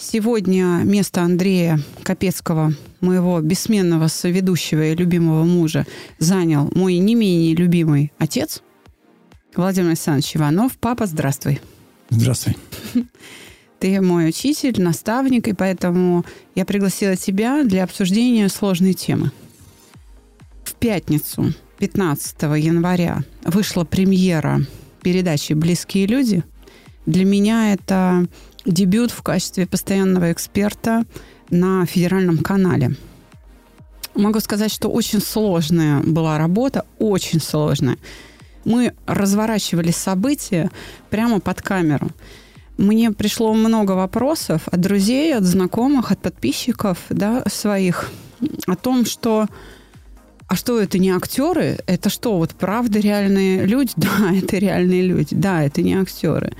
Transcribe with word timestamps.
Сегодня 0.00 0.82
место 0.84 1.22
Андрея 1.22 1.80
Капецкого, 2.04 2.72
моего 3.00 3.40
бессменного 3.40 4.06
соведущего 4.06 4.86
и 4.86 4.94
любимого 4.94 5.42
мужа, 5.42 5.86
занял 6.20 6.70
мой 6.72 6.98
не 6.98 7.16
менее 7.16 7.56
любимый 7.56 8.12
отец, 8.16 8.62
Владимир 9.56 9.88
Александрович 9.88 10.36
Иванов. 10.36 10.78
Папа, 10.78 11.06
здравствуй. 11.06 11.60
Здравствуй. 12.10 12.56
Ты 13.80 14.00
мой 14.00 14.28
учитель, 14.28 14.80
наставник, 14.80 15.48
и 15.48 15.52
поэтому 15.52 16.24
я 16.54 16.64
пригласила 16.64 17.16
тебя 17.16 17.64
для 17.64 17.82
обсуждения 17.82 18.48
сложной 18.48 18.92
темы. 18.92 19.32
В 20.62 20.74
пятницу, 20.74 21.52
15 21.78 22.40
января, 22.42 23.24
вышла 23.42 23.84
премьера 23.84 24.60
передачи 25.02 25.54
«Близкие 25.54 26.06
люди». 26.06 26.44
Для 27.04 27.24
меня 27.24 27.72
это 27.72 28.28
дебют 28.64 29.10
в 29.10 29.22
качестве 29.22 29.66
постоянного 29.66 30.32
эксперта 30.32 31.04
на 31.50 31.86
федеральном 31.86 32.38
канале. 32.38 32.96
Могу 34.14 34.40
сказать, 34.40 34.72
что 34.72 34.88
очень 34.88 35.20
сложная 35.20 36.00
была 36.00 36.38
работа, 36.38 36.84
очень 36.98 37.40
сложная. 37.40 37.98
Мы 38.64 38.92
разворачивали 39.06 39.92
события 39.92 40.70
прямо 41.08 41.40
под 41.40 41.62
камеру. 41.62 42.10
Мне 42.76 43.10
пришло 43.12 43.54
много 43.54 43.92
вопросов 43.92 44.62
от 44.66 44.80
друзей, 44.80 45.36
от 45.36 45.44
знакомых, 45.44 46.12
от 46.12 46.20
подписчиков 46.20 46.98
да, 47.10 47.42
своих 47.46 48.10
о 48.66 48.76
том, 48.76 49.04
что 49.04 49.48
а 50.48 50.56
что 50.56 50.80
это 50.80 50.98
не 50.98 51.10
актеры? 51.10 51.78
Это 51.86 52.08
что, 52.08 52.38
вот 52.38 52.50
правда 52.52 52.98
реальные 52.98 53.66
люди? 53.66 53.92
Да, 53.96 54.32
это 54.34 54.56
реальные 54.56 55.02
люди. 55.02 55.34
Да, 55.34 55.62
это 55.62 55.82
не 55.82 55.94
актеры. 55.94 56.54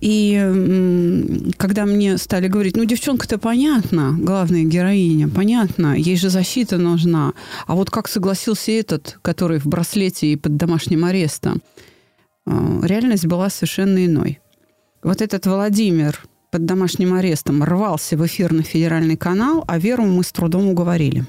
И 0.00 1.52
когда 1.56 1.84
мне 1.84 2.18
стали 2.18 2.48
говорить, 2.48 2.76
ну, 2.76 2.84
девчонка-то 2.84 3.38
понятно, 3.38 4.16
главная 4.18 4.64
героиня, 4.64 5.28
понятно, 5.28 5.94
ей 5.94 6.16
же 6.16 6.30
защита 6.30 6.78
нужна. 6.78 7.32
А 7.66 7.74
вот 7.74 7.90
как 7.90 8.08
согласился 8.08 8.72
этот, 8.72 9.18
который 9.22 9.58
в 9.58 9.66
браслете 9.66 10.32
и 10.32 10.36
под 10.36 10.56
домашним 10.56 11.04
арестом? 11.04 11.60
А, 12.46 12.80
реальность 12.82 13.26
была 13.26 13.50
совершенно 13.50 14.04
иной. 14.04 14.40
Вот 15.02 15.22
этот 15.22 15.46
Владимир 15.46 16.20
под 16.50 16.66
домашним 16.66 17.14
арестом 17.14 17.62
рвался 17.62 18.16
в 18.16 18.26
эфир 18.26 18.52
на 18.52 18.62
федеральный 18.62 19.16
канал, 19.16 19.64
а 19.66 19.78
Веру 19.78 20.04
мы 20.04 20.24
с 20.24 20.32
трудом 20.32 20.66
уговорили. 20.66 21.24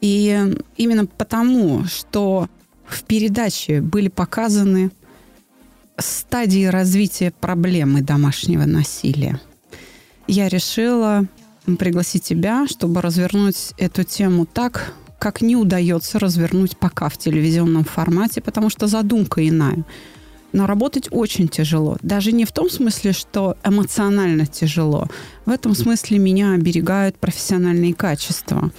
И 0.00 0.56
именно 0.76 1.06
потому, 1.06 1.84
что 1.84 2.48
в 2.86 3.04
передаче 3.04 3.80
были 3.80 4.08
показаны 4.08 4.90
стадии 5.98 6.66
развития 6.66 7.32
проблемы 7.32 8.02
домашнего 8.02 8.64
насилия. 8.64 9.40
Я 10.26 10.48
решила 10.48 11.26
пригласить 11.78 12.24
тебя, 12.24 12.66
чтобы 12.66 13.00
развернуть 13.02 13.72
эту 13.78 14.04
тему 14.04 14.46
так, 14.46 14.94
как 15.18 15.40
не 15.40 15.56
удается 15.56 16.18
развернуть 16.18 16.76
пока 16.76 17.08
в 17.08 17.16
телевизионном 17.16 17.84
формате, 17.84 18.40
потому 18.40 18.70
что 18.70 18.86
задумка 18.86 19.46
иная. 19.46 19.84
Но 20.52 20.66
работать 20.66 21.08
очень 21.10 21.48
тяжело. 21.48 21.96
Даже 22.02 22.32
не 22.32 22.44
в 22.44 22.52
том 22.52 22.68
смысле, 22.68 23.12
что 23.12 23.56
эмоционально 23.64 24.46
тяжело. 24.46 25.08
В 25.46 25.50
этом 25.50 25.74
смысле 25.74 26.18
меня 26.18 26.52
оберегают 26.52 27.16
профессиональные 27.18 27.94
качества. 27.94 28.70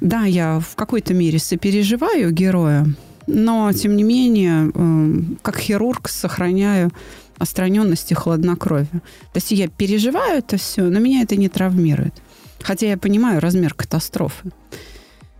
Да, 0.00 0.24
я 0.24 0.58
в 0.60 0.74
какой-то 0.74 1.14
мере 1.14 1.38
сопереживаю 1.38 2.32
героя, 2.32 2.86
но, 3.32 3.72
тем 3.72 3.96
не 3.96 4.02
менее, 4.02 4.70
эм, 4.74 5.38
как 5.42 5.58
хирург 5.58 6.08
сохраняю 6.08 6.92
остраненность 7.38 8.12
и 8.12 8.14
хладнокровие. 8.14 9.02
То 9.32 9.36
есть 9.36 9.50
я 9.50 9.68
переживаю 9.68 10.38
это 10.38 10.56
все, 10.56 10.82
но 10.82 11.00
меня 11.00 11.22
это 11.22 11.36
не 11.36 11.48
травмирует. 11.48 12.14
Хотя 12.60 12.88
я 12.88 12.96
понимаю 12.96 13.40
размер 13.40 13.74
катастрофы. 13.74 14.52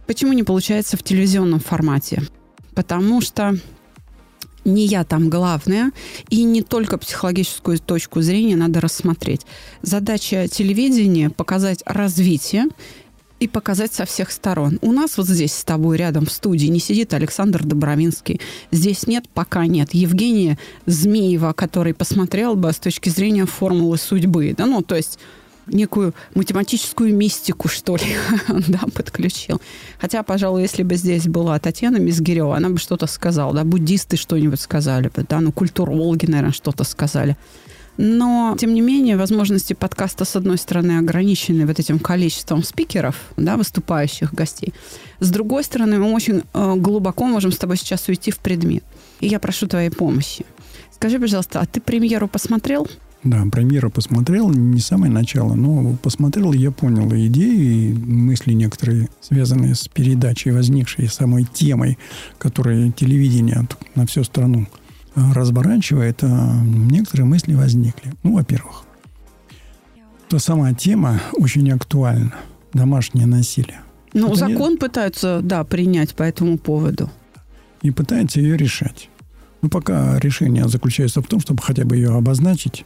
Почему 0.06 0.32
не 0.32 0.42
получается 0.42 0.96
в 0.96 1.02
телевизионном 1.02 1.60
формате? 1.60 2.22
Потому 2.74 3.20
что 3.20 3.56
не 4.64 4.86
я 4.86 5.04
там 5.04 5.28
главная, 5.28 5.92
и 6.28 6.44
не 6.44 6.62
только 6.62 6.98
психологическую 6.98 7.78
точку 7.78 8.20
зрения 8.20 8.56
надо 8.56 8.80
рассмотреть. 8.80 9.42
Задача 9.82 10.48
телевидения– 10.48 11.30
показать 11.36 11.82
развитие 11.84 12.66
и 13.42 13.48
показать 13.48 13.92
со 13.92 14.04
всех 14.04 14.30
сторон. 14.30 14.78
У 14.82 14.92
нас 14.92 15.18
вот 15.18 15.26
здесь 15.26 15.52
с 15.52 15.64
тобой 15.64 15.96
рядом 15.96 16.26
в 16.26 16.32
студии 16.32 16.68
не 16.68 16.78
сидит 16.78 17.12
Александр 17.12 17.64
Добровинский. 17.64 18.40
Здесь 18.70 19.08
нет, 19.08 19.24
пока 19.34 19.66
нет. 19.66 19.92
Евгения 19.94 20.58
Змеева, 20.86 21.52
который 21.52 21.92
посмотрел 21.92 22.54
бы 22.54 22.72
с 22.72 22.76
точки 22.76 23.08
зрения 23.08 23.46
формулы 23.46 23.98
судьбы. 23.98 24.54
Да, 24.56 24.66
ну, 24.66 24.82
то 24.82 24.94
есть 24.94 25.18
некую 25.66 26.14
математическую 26.34 27.14
мистику, 27.14 27.68
что 27.68 27.96
ли, 27.96 28.16
да, 28.68 28.80
подключил. 28.94 29.60
Хотя, 29.98 30.22
пожалуй, 30.22 30.62
если 30.62 30.84
бы 30.84 30.94
здесь 30.94 31.26
была 31.26 31.58
Татьяна 31.58 31.96
Мизгирева, 31.96 32.56
она 32.56 32.68
бы 32.68 32.78
что-то 32.78 33.08
сказала, 33.08 33.52
да, 33.52 33.64
буддисты 33.64 34.16
что-нибудь 34.16 34.60
сказали 34.60 35.08
бы, 35.08 35.24
да, 35.28 35.40
ну, 35.40 35.50
культурологи, 35.50 36.26
наверное, 36.26 36.52
что-то 36.52 36.84
сказали. 36.84 37.36
Но, 37.98 38.56
тем 38.58 38.72
не 38.74 38.80
менее, 38.80 39.16
возможности 39.16 39.74
подкаста, 39.74 40.24
с 40.24 40.34
одной 40.36 40.56
стороны, 40.56 40.98
ограничены 40.98 41.66
вот 41.66 41.78
этим 41.78 41.98
количеством 41.98 42.62
спикеров, 42.62 43.16
да, 43.36 43.56
выступающих 43.56 44.32
гостей. 44.32 44.72
С 45.20 45.30
другой 45.30 45.62
стороны, 45.62 45.98
мы 45.98 46.12
очень 46.12 46.42
э, 46.54 46.74
глубоко 46.76 47.26
можем 47.26 47.52
с 47.52 47.58
тобой 47.58 47.76
сейчас 47.76 48.08
уйти 48.08 48.30
в 48.30 48.38
предмет. 48.38 48.82
И 49.20 49.28
я 49.28 49.38
прошу 49.38 49.66
твоей 49.66 49.90
помощи. 49.90 50.44
Скажи, 50.90 51.18
пожалуйста, 51.18 51.60
а 51.60 51.66
ты 51.66 51.80
премьеру 51.80 52.28
посмотрел? 52.28 52.88
Да, 53.24 53.44
премьеру 53.52 53.88
посмотрел, 53.88 54.50
не 54.50 54.80
самое 54.80 55.12
начало, 55.12 55.54
но 55.54 55.96
посмотрел, 56.02 56.52
я 56.52 56.72
понял 56.72 57.08
идеи 57.08 57.90
и 57.90 57.92
мысли 57.92 58.52
некоторые, 58.52 59.10
связанные 59.20 59.76
с 59.76 59.86
передачей, 59.86 60.50
возникшей 60.50 61.08
самой 61.08 61.44
темой, 61.44 61.98
которая 62.38 62.90
телевидение 62.90 63.68
на 63.94 64.06
всю 64.06 64.24
страну 64.24 64.66
разворачивает, 65.14 66.22
некоторые 66.22 67.26
мысли 67.26 67.54
возникли. 67.54 68.12
Ну, 68.22 68.34
во-первых, 68.34 68.84
то 70.28 70.38
сама 70.38 70.72
тема 70.72 71.20
очень 71.34 71.70
актуальна. 71.70 72.34
Домашнее 72.72 73.26
насилие. 73.26 73.80
Ну, 74.14 74.28
Это 74.28 74.36
закон 74.36 74.72
не... 74.72 74.78
пытаются, 74.78 75.40
да, 75.42 75.62
принять 75.64 76.14
по 76.14 76.22
этому 76.22 76.56
поводу. 76.56 77.10
И 77.82 77.90
пытаются 77.90 78.40
ее 78.40 78.56
решать. 78.56 79.10
Ну, 79.60 79.68
пока 79.68 80.18
решение 80.18 80.66
заключается 80.68 81.20
в 81.20 81.26
том, 81.26 81.40
чтобы 81.40 81.62
хотя 81.62 81.84
бы 81.84 81.96
ее 81.96 82.16
обозначить. 82.16 82.84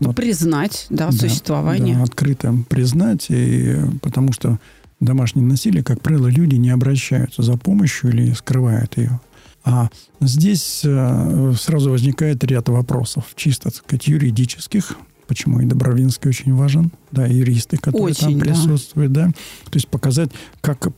Ну, 0.00 0.08
вот, 0.08 0.16
признать, 0.16 0.86
да, 0.90 1.06
да, 1.06 1.12
существование. 1.12 1.96
Да, 1.96 2.02
открыто 2.02 2.54
признать, 2.68 3.26
и, 3.28 3.76
потому 4.02 4.32
что 4.32 4.58
домашнее 5.00 5.46
насилие, 5.46 5.84
как 5.84 6.00
правило, 6.00 6.26
люди 6.26 6.56
не 6.56 6.70
обращаются 6.70 7.42
за 7.42 7.56
помощью 7.56 8.10
или 8.10 8.32
скрывают 8.32 8.96
ее. 8.96 9.20
А 9.64 9.88
здесь 10.20 10.82
э, 10.84 11.54
сразу 11.58 11.90
возникает 11.90 12.44
ряд 12.44 12.68
вопросов, 12.68 13.32
чисто, 13.34 13.70
так 13.70 13.76
сказать, 13.76 14.06
юридических, 14.06 14.96
почему 15.26 15.60
и 15.60 15.66
Добровинский 15.66 16.28
очень 16.28 16.54
важен, 16.54 16.92
да, 17.10 17.26
юристы, 17.26 17.78
которые 17.78 18.12
очень, 18.12 18.38
там 18.38 18.40
присутствуют, 18.40 19.12
да. 19.12 19.26
да. 19.26 19.32
То 19.64 19.76
есть 19.76 19.88
показать, 19.88 20.30
как, 20.60 20.88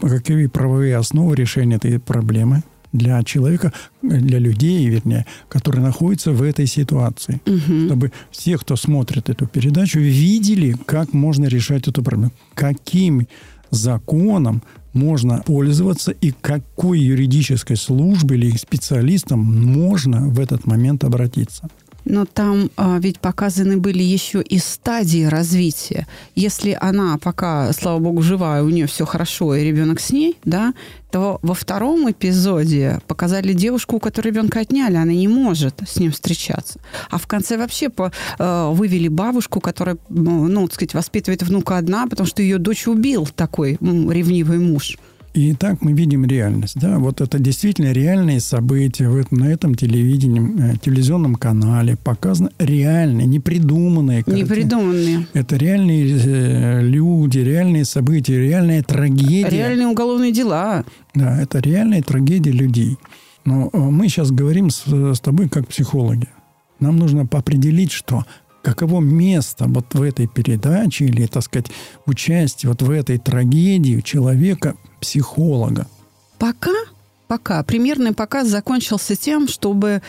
какие 0.00 0.46
правовые 0.46 0.96
основы 0.96 1.36
решения 1.36 1.76
этой 1.76 2.00
проблемы 2.00 2.64
для 2.92 3.22
человека, 3.22 3.72
для 4.02 4.38
людей, 4.38 4.86
вернее, 4.88 5.26
которые 5.48 5.84
находятся 5.84 6.32
в 6.32 6.42
этой 6.42 6.66
ситуации. 6.66 7.40
Угу. 7.46 7.86
Чтобы 7.86 8.12
все, 8.30 8.58
кто 8.58 8.74
смотрит 8.76 9.28
эту 9.28 9.46
передачу, 9.46 10.00
видели, 10.00 10.76
как 10.86 11.12
можно 11.12 11.44
решать 11.44 11.88
эту 11.88 12.02
проблему. 12.02 12.32
Каким 12.54 13.26
законом 13.70 14.62
можно 14.96 15.42
пользоваться 15.46 16.10
и 16.10 16.32
какой 16.32 16.98
юридической 16.98 17.76
службе 17.76 18.36
или 18.36 18.56
специалистам 18.56 19.40
можно 19.40 20.28
в 20.28 20.40
этот 20.40 20.66
момент 20.66 21.04
обратиться. 21.04 21.68
Но 22.06 22.24
там 22.24 22.70
а, 22.76 22.98
ведь 23.00 23.18
показаны 23.18 23.76
были 23.76 24.02
еще 24.02 24.40
и 24.40 24.58
стадии 24.58 25.24
развития. 25.24 26.06
Если 26.36 26.78
она 26.80 27.18
пока, 27.18 27.72
слава 27.72 27.98
богу, 27.98 28.22
живая, 28.22 28.62
у 28.62 28.68
нее 28.68 28.86
все 28.86 29.04
хорошо, 29.04 29.56
и 29.56 29.64
ребенок 29.64 29.98
с 30.00 30.10
ней, 30.10 30.38
да, 30.44 30.72
то 31.10 31.40
во 31.42 31.54
втором 31.54 32.08
эпизоде 32.08 33.00
показали 33.08 33.52
девушку, 33.52 33.96
у 33.96 34.00
которой 34.00 34.28
ребенка 34.28 34.60
отняли, 34.60 34.94
она 34.94 35.12
не 35.12 35.26
может 35.26 35.82
с 35.84 35.96
ним 35.96 36.12
встречаться. 36.12 36.78
А 37.10 37.18
в 37.18 37.26
конце 37.26 37.58
вообще 37.58 37.88
по, 37.88 38.12
э, 38.38 38.70
вывели 38.72 39.08
бабушку, 39.08 39.60
которая, 39.60 39.98
ну, 40.08 40.64
так 40.66 40.74
сказать, 40.74 40.94
воспитывает 40.94 41.42
внука 41.42 41.76
одна, 41.76 42.06
потому 42.06 42.28
что 42.28 42.40
ее 42.40 42.58
дочь 42.58 42.86
убил 42.86 43.28
такой 43.34 43.78
ревнивый 43.80 44.58
муж. 44.58 44.96
И 45.36 45.52
так 45.52 45.82
мы 45.82 45.92
видим 45.92 46.24
реальность. 46.24 46.80
Да? 46.80 46.98
Вот 46.98 47.20
это 47.20 47.38
действительно 47.38 47.92
реальные 47.92 48.40
события. 48.40 49.10
Вот 49.10 49.30
на 49.32 49.44
этом 49.44 49.74
телевидении, 49.74 50.72
э, 50.72 50.78
телевизионном 50.78 51.34
канале 51.34 51.98
показаны 52.02 52.48
реальные, 52.58 53.26
непридуманные 53.26 54.24
картины. 54.24 54.44
Непридуманные. 54.44 55.26
Это 55.34 55.56
реальные 55.56 56.18
э, 56.24 56.80
люди, 56.80 57.38
реальные 57.40 57.84
события, 57.84 58.40
реальная 58.40 58.82
трагедия. 58.82 59.50
Реальные 59.50 59.88
уголовные 59.88 60.32
дела. 60.32 60.86
Да, 61.14 61.38
это 61.38 61.58
реальная 61.58 62.00
трагедия 62.00 62.52
людей. 62.52 62.96
Но 63.44 63.68
э, 63.70 63.78
мы 63.78 64.08
сейчас 64.08 64.30
говорим 64.30 64.70
с, 64.70 64.86
с 64.86 65.20
тобой 65.20 65.50
как 65.50 65.68
психологи. 65.68 66.28
Нам 66.80 66.96
нужно 66.96 67.28
определить, 67.30 67.92
что 67.92 68.24
каково 68.66 69.00
место 69.00 69.66
вот 69.68 69.94
в 69.94 70.02
этой 70.02 70.26
передаче 70.26 71.04
или, 71.04 71.26
так 71.26 71.44
сказать, 71.44 71.66
участие 72.04 72.70
вот 72.70 72.82
в 72.82 72.90
этой 72.90 73.16
трагедии 73.16 74.00
человека-психолога. 74.00 75.86
Пока, 76.36 76.74
пока 77.28 77.62
примерный 77.62 78.12
показ 78.12 78.48
закончился 78.48 79.14
тем, 79.14 79.46
чтобы 79.46 80.02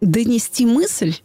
донести 0.00 0.64
мысль 0.64 1.16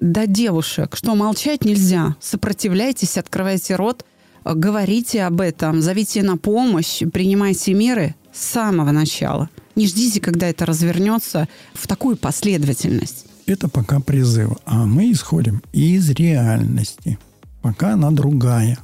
до 0.00 0.26
девушек, 0.26 0.96
что 0.96 1.14
молчать 1.14 1.64
нельзя, 1.64 2.16
сопротивляйтесь, 2.20 3.18
открывайте 3.18 3.76
рот, 3.76 4.04
говорите 4.44 5.22
об 5.22 5.40
этом, 5.40 5.80
зовите 5.80 6.24
на 6.24 6.36
помощь, 6.36 7.02
принимайте 7.12 7.72
меры 7.72 8.16
с 8.32 8.40
самого 8.40 8.90
начала. 8.90 9.48
Не 9.76 9.86
ждите, 9.86 10.20
когда 10.20 10.48
это 10.48 10.66
развернется 10.66 11.48
в 11.72 11.86
такую 11.86 12.16
последовательность. 12.16 13.26
Это 13.46 13.68
пока 13.68 14.00
призыв. 14.00 14.50
А 14.64 14.84
мы 14.86 15.12
исходим 15.12 15.62
из 15.72 16.10
реальности. 16.10 17.18
Пока 17.62 17.92
она 17.94 18.10
другая. 18.10 18.78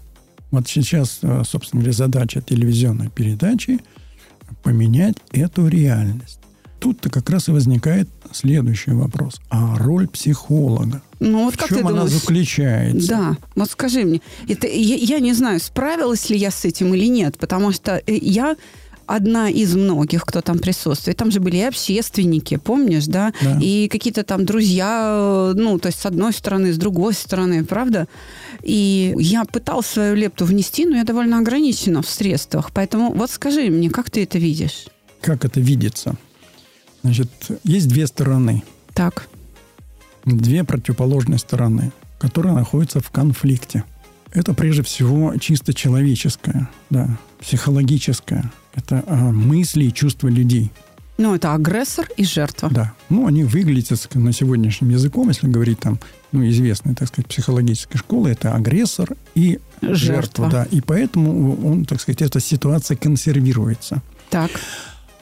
Вот 0.51 0.69
сейчас, 0.69 1.19
э, 1.23 1.43
собственно 1.45 1.83
говоря, 1.83 1.97
задача 1.97 2.41
телевизионной 2.41 3.11
передачи 3.11 3.81
поменять 4.63 5.17
эту 5.33 5.67
реальность. 5.67 6.39
Тут-то 6.79 7.11
как 7.11 7.31
раз 7.31 7.49
и 7.49 7.53
возникает 7.53 8.09
следующий 8.33 8.91
вопрос. 8.91 9.41
А 9.51 9.79
роль 9.79 10.09
психолога? 10.09 11.01
Ну, 11.21 11.45
вот 11.45 11.55
в 11.55 11.59
как 11.59 11.69
чем 11.69 11.79
ты 11.79 11.83
она 11.85 11.91
думаешь? 11.91 12.11
заключается? 12.13 13.09
Да, 13.09 13.37
вот 13.55 13.71
скажи 13.71 14.05
мне, 14.05 14.21
это, 14.49 14.67
я, 14.67 14.97
я 14.97 15.21
не 15.21 15.33
знаю, 15.33 15.61
справилась 15.61 16.29
ли 16.29 16.37
я 16.37 16.51
с 16.51 16.65
этим 16.65 16.93
или 16.95 17.07
нет, 17.07 17.39
потому 17.39 17.73
что 17.73 18.03
э, 18.05 18.15
я 18.21 18.57
одна 19.17 19.51
из 19.51 19.75
многих, 19.75 20.25
кто 20.25 20.41
там 20.41 20.59
присутствует. 20.59 21.17
Там 21.17 21.31
же 21.31 21.41
были 21.41 21.57
и 21.57 21.63
общественники, 21.63 22.57
помнишь, 22.57 23.07
да? 23.07 23.33
Да. 23.43 23.59
И 23.61 23.89
какие-то 23.89 24.23
там 24.23 24.45
друзья, 24.47 25.53
э, 25.53 25.55
ну, 25.55 25.79
то 25.79 25.89
есть 25.89 26.01
с 26.01 26.07
одной 26.07 26.33
стороны, 26.33 26.73
с 26.73 26.79
другой 26.79 27.13
стороны, 27.13 27.65
правда? 27.65 28.09
И 28.63 29.15
я 29.19 29.45
пыталась 29.45 29.87
свою 29.87 30.15
лепту 30.15 30.45
внести, 30.45 30.87
но 30.87 30.97
я 30.97 31.05
довольно 31.05 31.39
ограничена 31.39 32.01
в 32.01 32.09
средствах. 32.09 32.71
Поэтому 32.73 33.13
вот 33.13 33.31
скажи 33.31 33.71
мне, 33.71 33.91
как 33.91 34.11
ты 34.11 34.23
это 34.23 34.39
видишь? 34.39 34.87
Как 35.21 35.45
это 35.45 35.61
видится? 35.61 36.17
Значит, 37.03 37.29
есть 37.65 37.89
две 37.89 38.07
стороны. 38.07 38.63
Так, 38.95 39.29
две 40.25 40.65
противоположные 40.65 41.39
стороны, 41.39 41.93
которые 42.19 42.55
находятся 42.55 43.01
в 43.01 43.11
конфликте. 43.11 43.85
Это 44.33 44.55
прежде 44.55 44.83
всего 44.83 45.37
чисто 45.37 45.75
человеческое, 45.75 46.71
да, 46.89 47.19
психологическое. 47.41 48.51
Это 48.75 49.03
а, 49.07 49.15
мысли 49.33 49.85
и 49.85 49.93
чувства 49.93 50.29
людей. 50.29 50.71
ну, 51.19 51.35
это 51.35 51.55
агрессор 51.55 52.09
и 52.17 52.25
жертва. 52.25 52.71
Да. 52.71 52.93
Ну, 53.11 53.27
они 53.27 53.45
выглядят 53.45 54.09
на 54.15 54.33
сегодняшнем 54.33 54.91
языком, 54.91 55.29
если 55.29 55.47
говорить 55.47 55.79
там, 55.79 55.99
ну, 56.33 56.49
известной, 56.49 56.95
так 56.95 57.09
сказать, 57.09 57.29
психологической 57.29 57.99
школы, 57.99 58.31
это 58.31 58.55
агрессор 58.55 59.15
и 59.35 59.61
Жертва. 59.83 59.97
жертва. 59.97 60.49
Да. 60.51 60.63
И 60.71 60.81
поэтому 60.81 61.57
он, 61.67 61.85
так 61.85 62.01
сказать, 62.01 62.23
эта 62.23 62.41
ситуация 62.41 62.97
консервируется. 62.97 64.03
Так, 64.31 64.51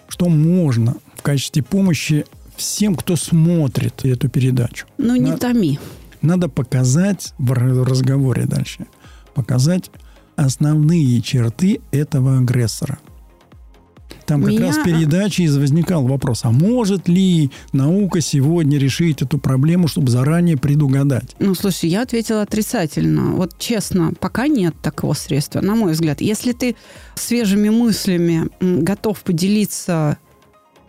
Что 0.09 0.29
можно 0.29 0.95
в 1.17 1.23
качестве 1.23 1.63
помощи 1.63 2.25
всем, 2.57 2.95
кто 2.95 3.17
смотрит 3.17 4.05
эту 4.05 4.29
передачу. 4.29 4.87
ну 4.99 5.17
не 5.17 5.31
На- 5.33 5.37
томи. 5.39 5.79
надо 6.23 6.49
показать 6.49 7.33
в 7.39 7.53
разговоре 7.53 8.45
дальше, 8.47 8.87
показать 9.35 9.91
основные 10.37 11.21
черты 11.23 11.81
этого 11.91 12.39
агрессора. 12.39 12.99
Там 14.31 14.43
как 14.43 14.53
Меня- 14.53 14.67
раз 14.69 14.77
в 14.79 14.85
передаче 14.85 15.51
возникал 15.51 16.07
вопрос, 16.07 16.43
а 16.45 16.53
может 16.53 17.09
ли 17.09 17.51
наука 17.73 18.21
сегодня 18.21 18.79
решить 18.79 19.23
эту 19.23 19.39
проблему, 19.39 19.89
чтобы 19.89 20.09
заранее 20.09 20.57
предугадать? 20.57 21.35
Ну, 21.41 21.57
слушай, 21.57 21.91
я 21.91 22.03
ответила 22.03 22.43
отрицательно. 22.43 23.33
Вот 23.33 23.59
честно, 23.59 24.13
пока 24.21 24.47
нет 24.47 24.77
такого 24.81 25.15
средства, 25.15 25.61
на 25.63 25.75
мой 25.75 25.95
взгляд. 25.95 26.21
Если 26.21 26.53
ты 26.53 26.77
свежими 27.17 27.71
мыслями 27.71 28.51
готов 28.61 29.21
поделиться, 29.25 30.17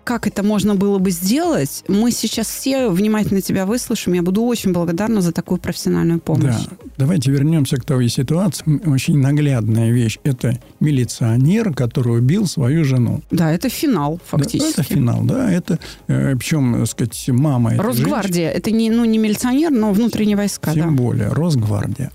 как 0.03 0.27
это 0.27 0.43
можно 0.43 0.75
было 0.75 0.99
бы 0.99 1.11
сделать, 1.11 1.83
мы 1.87 2.11
сейчас 2.11 2.47
все 2.47 2.89
внимательно 2.89 3.41
тебя 3.41 3.65
выслушаем. 3.65 4.15
Я 4.15 4.21
буду 4.21 4.43
очень 4.43 4.73
благодарна 4.73 5.21
за 5.21 5.31
такую 5.31 5.59
профессиональную 5.59 6.19
помощь. 6.19 6.65
Да. 6.69 6.77
Давайте 6.97 7.31
вернемся 7.31 7.77
к 7.77 7.85
той 7.85 8.09
ситуации. 8.09 8.81
Очень 8.87 9.19
наглядная 9.19 9.91
вещь. 9.91 10.19
Это 10.23 10.59
милиционер, 10.79 11.73
который 11.73 12.17
убил 12.17 12.47
свою 12.47 12.83
жену. 12.83 13.21
Да, 13.31 13.51
это 13.51 13.69
финал, 13.69 14.15
Да, 14.15 14.37
фактически. 14.37 14.71
это 14.79 14.83
финал, 14.83 15.23
да. 15.23 15.51
Это, 15.51 15.79
э, 16.07 16.35
причем, 16.35 16.79
так 16.79 16.87
сказать, 16.87 17.29
мама 17.29 17.75
Росгвардия. 17.77 18.49
Это 18.49 18.71
не, 18.71 18.89
ну, 18.89 19.05
не 19.05 19.17
милиционер, 19.17 19.71
но 19.71 19.91
внутренние 19.91 20.37
войска. 20.37 20.73
Тем 20.73 20.95
да. 20.95 21.03
более, 21.03 21.29
Росгвардия. 21.29 22.11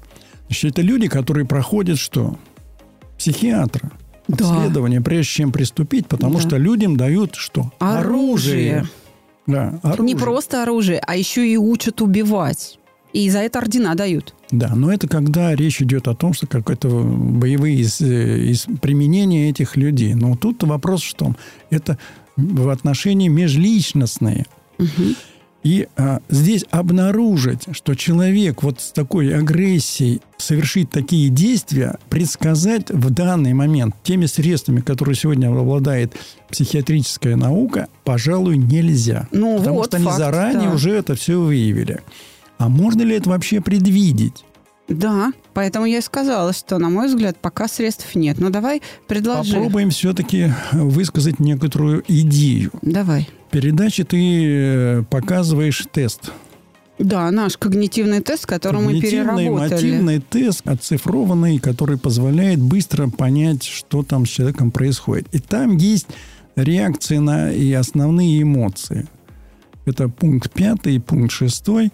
Значит, 0.47 0.73
это 0.73 0.83
люди, 0.83 1.09
которые 1.09 1.47
проходят 1.47 1.99
что? 1.99 2.39
Психиатра. 3.19 3.91
Да. 4.29 4.51
Обследование, 4.57 5.01
прежде 5.01 5.33
чем 5.33 5.53
приступить, 5.53 6.07
потому 6.09 6.35
Да. 6.35 6.41
что 6.41 6.57
людям 6.57 6.97
дают 6.97 7.35
что? 7.37 7.73
Оружие. 7.79 8.87
Да, 9.47 9.79
оружие. 9.83 10.07
Не 10.07 10.15
просто 10.21 10.63
оружие, 10.63 10.99
а 11.07 11.15
еще 11.17 11.47
и 11.49 11.57
учат 11.57 12.01
убивать. 12.01 12.79
И 13.13 13.31
за 13.31 13.39
это 13.39 13.61
ордена 13.61 13.95
дают. 13.95 14.35
Да, 14.51 14.75
но 14.75 14.93
это 14.93 15.09
когда 15.09 15.55
речь 15.55 15.81
идет 15.81 16.09
о 16.09 16.15
том, 16.15 16.35
что 16.35 16.47
какое-то 16.47 16.89
боевые 16.89 17.77
из, 17.79 18.01
э, 18.01 18.39
из 18.41 18.67
применения 18.83 19.49
этих 19.49 19.77
людей. 19.77 20.15
Но 20.15 20.37
тут 20.37 20.63
вопрос 20.65 21.03
в 21.03 21.15
том, 21.15 21.37
это 21.71 21.97
в 22.37 22.69
отношении 22.69 23.29
межличностные. 23.29 24.45
И 25.67 25.89
а, 25.97 26.21
здесь 26.29 26.65
обнаружить, 26.71 27.63
что 27.73 27.97
человек 27.97 28.63
вот 28.63 28.81
с 28.81 28.93
такой 28.93 29.35
агрессией 29.37 30.21
совершит 30.37 30.91
такие 30.91 31.29
действия, 31.29 31.99
предсказать 32.09 32.89
в 32.93 33.11
данный 33.11 33.53
момент 33.53 33.97
теми 34.05 34.27
средствами, 34.27 34.81
которые 34.81 35.17
сегодня 35.17 35.49
обладает 35.49 36.15
психиатрическая 36.51 37.35
наука, 37.35 37.89
пожалуй, 38.05 38.57
нельзя. 38.57 39.27
Ну 39.33 39.59
Потому 39.59 39.79
вот, 39.79 39.87
что 39.87 39.97
они 39.97 40.07
факт, 40.07 40.19
заранее 40.19 40.69
да. 40.69 40.75
уже 40.77 40.93
это 40.93 41.17
все 41.17 41.41
выявили. 41.41 42.01
А 42.59 42.69
можно 42.69 43.03
ли 43.03 43.17
это 43.17 43.31
вообще 43.31 43.61
предвидеть? 43.61 44.45
Да, 44.87 45.33
поэтому 45.57 45.87
я 45.87 45.99
и 45.99 46.03
сказала, 46.03 46.53
что, 46.53 46.77
на 46.77 46.91
мой 46.91 47.09
взгляд, 47.09 47.39
пока 47.41 47.67
средств 47.67 48.15
нет. 48.15 48.39
Ну, 48.39 48.51
давай 48.51 48.83
предложи. 49.07 49.55
Попробуем 49.55 49.89
все-таки 49.89 50.53
высказать 50.71 51.41
некоторую 51.41 52.05
идею. 52.07 52.71
Давай. 52.83 53.27
В 53.49 53.53
передаче 53.53 54.05
ты 54.05 54.19
э, 54.45 55.03
показываешь 55.09 55.83
тест. 55.91 56.31
Да, 56.99 57.31
наш 57.31 57.57
когнитивный 57.57 58.21
тест, 58.21 58.45
который 58.45 58.83
мы 58.83 59.01
переработали. 59.01 59.49
мотивный 59.49 60.21
тест, 60.21 60.61
оцифрованный, 60.69 61.59
который 61.59 61.97
позволяет 61.97 62.61
быстро 62.61 63.09
понять, 63.09 63.65
что 63.65 64.03
там 64.03 64.27
с 64.27 64.29
человеком 64.29 64.71
происходит. 64.71 65.27
И 65.33 65.39
там 65.39 65.79
есть 65.79 66.09
реакции 66.55 67.17
на 67.17 67.51
и 67.51 67.73
основные 67.73 68.43
эмоции. 68.43 69.07
Это 69.87 70.11
пункт 70.11 70.53
пятый 70.53 70.97
и 70.97 70.99
пункт 70.99 71.33
шестой. 71.33 71.93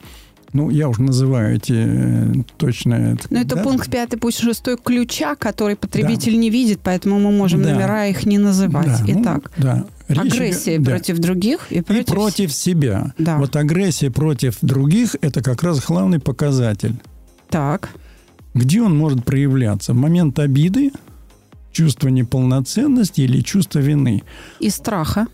Ну, 0.52 0.68
я 0.68 0.88
уже 0.88 1.00
называю 1.02 1.56
эти 1.56 1.72
э, 1.74 2.32
точно... 2.58 3.16
Ну, 3.30 3.38
это 3.40 3.56
да? 3.56 3.62
пункт 3.62 3.90
пятый, 3.90 4.18
пусть 4.18 4.38
шестой 4.38 4.76
ключа, 4.76 5.34
который 5.34 5.76
потребитель 5.76 6.38
не 6.38 6.50
видит, 6.50 6.80
поэтому 6.82 7.18
мы 7.18 7.30
можем 7.32 7.62
Да. 7.62 7.72
номера 7.72 8.06
их 8.06 8.26
не 8.26 8.36
называть. 8.36 8.86
Да, 8.86 8.98
ну, 9.06 9.22
Итак, 9.22 9.50
да. 9.56 9.84
Речь 10.08 10.32
агрессия 10.34 10.74
идет- 10.76 10.84
да. 10.84 10.90
против 10.90 11.18
других 11.20 11.66
и 11.70 11.76
и 11.78 11.80
против... 11.80 12.06
против 12.06 12.52
себя. 12.52 13.14
Да. 13.16 13.38
Вот 13.38 13.56
агрессия 13.56 14.10
против 14.10 14.58
других– 14.60 15.16
это 15.22 15.42
как 15.42 15.62
раз 15.62 15.82
главный 15.82 16.18
показатель. 16.20 16.96
Так, 17.48 17.88
Где 18.54 18.82
он 18.82 18.94
может 18.96 19.24
проявляться? 19.24 19.94
В 19.94 19.96
момент 19.96 20.38
обиды, 20.38 20.90
чувство 21.72 22.08
неполноценности 22.08 23.22
или 23.22 23.40
чувство 23.40 23.78
вины. 23.78 24.22
и 24.60 24.68
страха. 24.68 25.26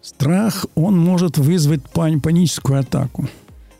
Страх, 0.00 0.66
он 0.74 0.98
может 0.98 1.38
вызвать 1.38 1.82
пани- 1.92 2.18
паническую 2.18 2.80
атаку. 2.80 3.28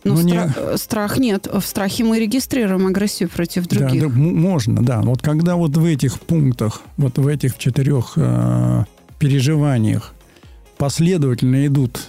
Но 0.04 0.14
Ну, 0.14 0.20
не- 0.22 0.32
стра- 0.32 0.74
э, 0.74 0.76
страх 0.78 1.18
нет. 1.18 1.46
В 1.52 1.60
страхе 1.62 2.02
мы 2.04 2.18
регистрируем 2.18 2.86
агрессию 2.88 3.28
против 3.28 3.68
Да, 3.68 3.78
других. 3.78 4.00
да, 4.02 4.06
м- 4.08 4.40
можно, 4.40 4.82
да. 4.82 5.00
Вот 5.00 5.22
когда 5.22 5.54
вот 5.56 5.76
в 5.76 5.84
этих 5.84 6.18
пунктах, 6.20 6.82
вот 6.96 7.18
в 7.18 7.26
этих 7.28 7.56
четырех 7.58 8.14
э, 8.16 8.84
переживаниях 9.20 10.12
последовательно 10.76 11.66
идут 11.66 12.00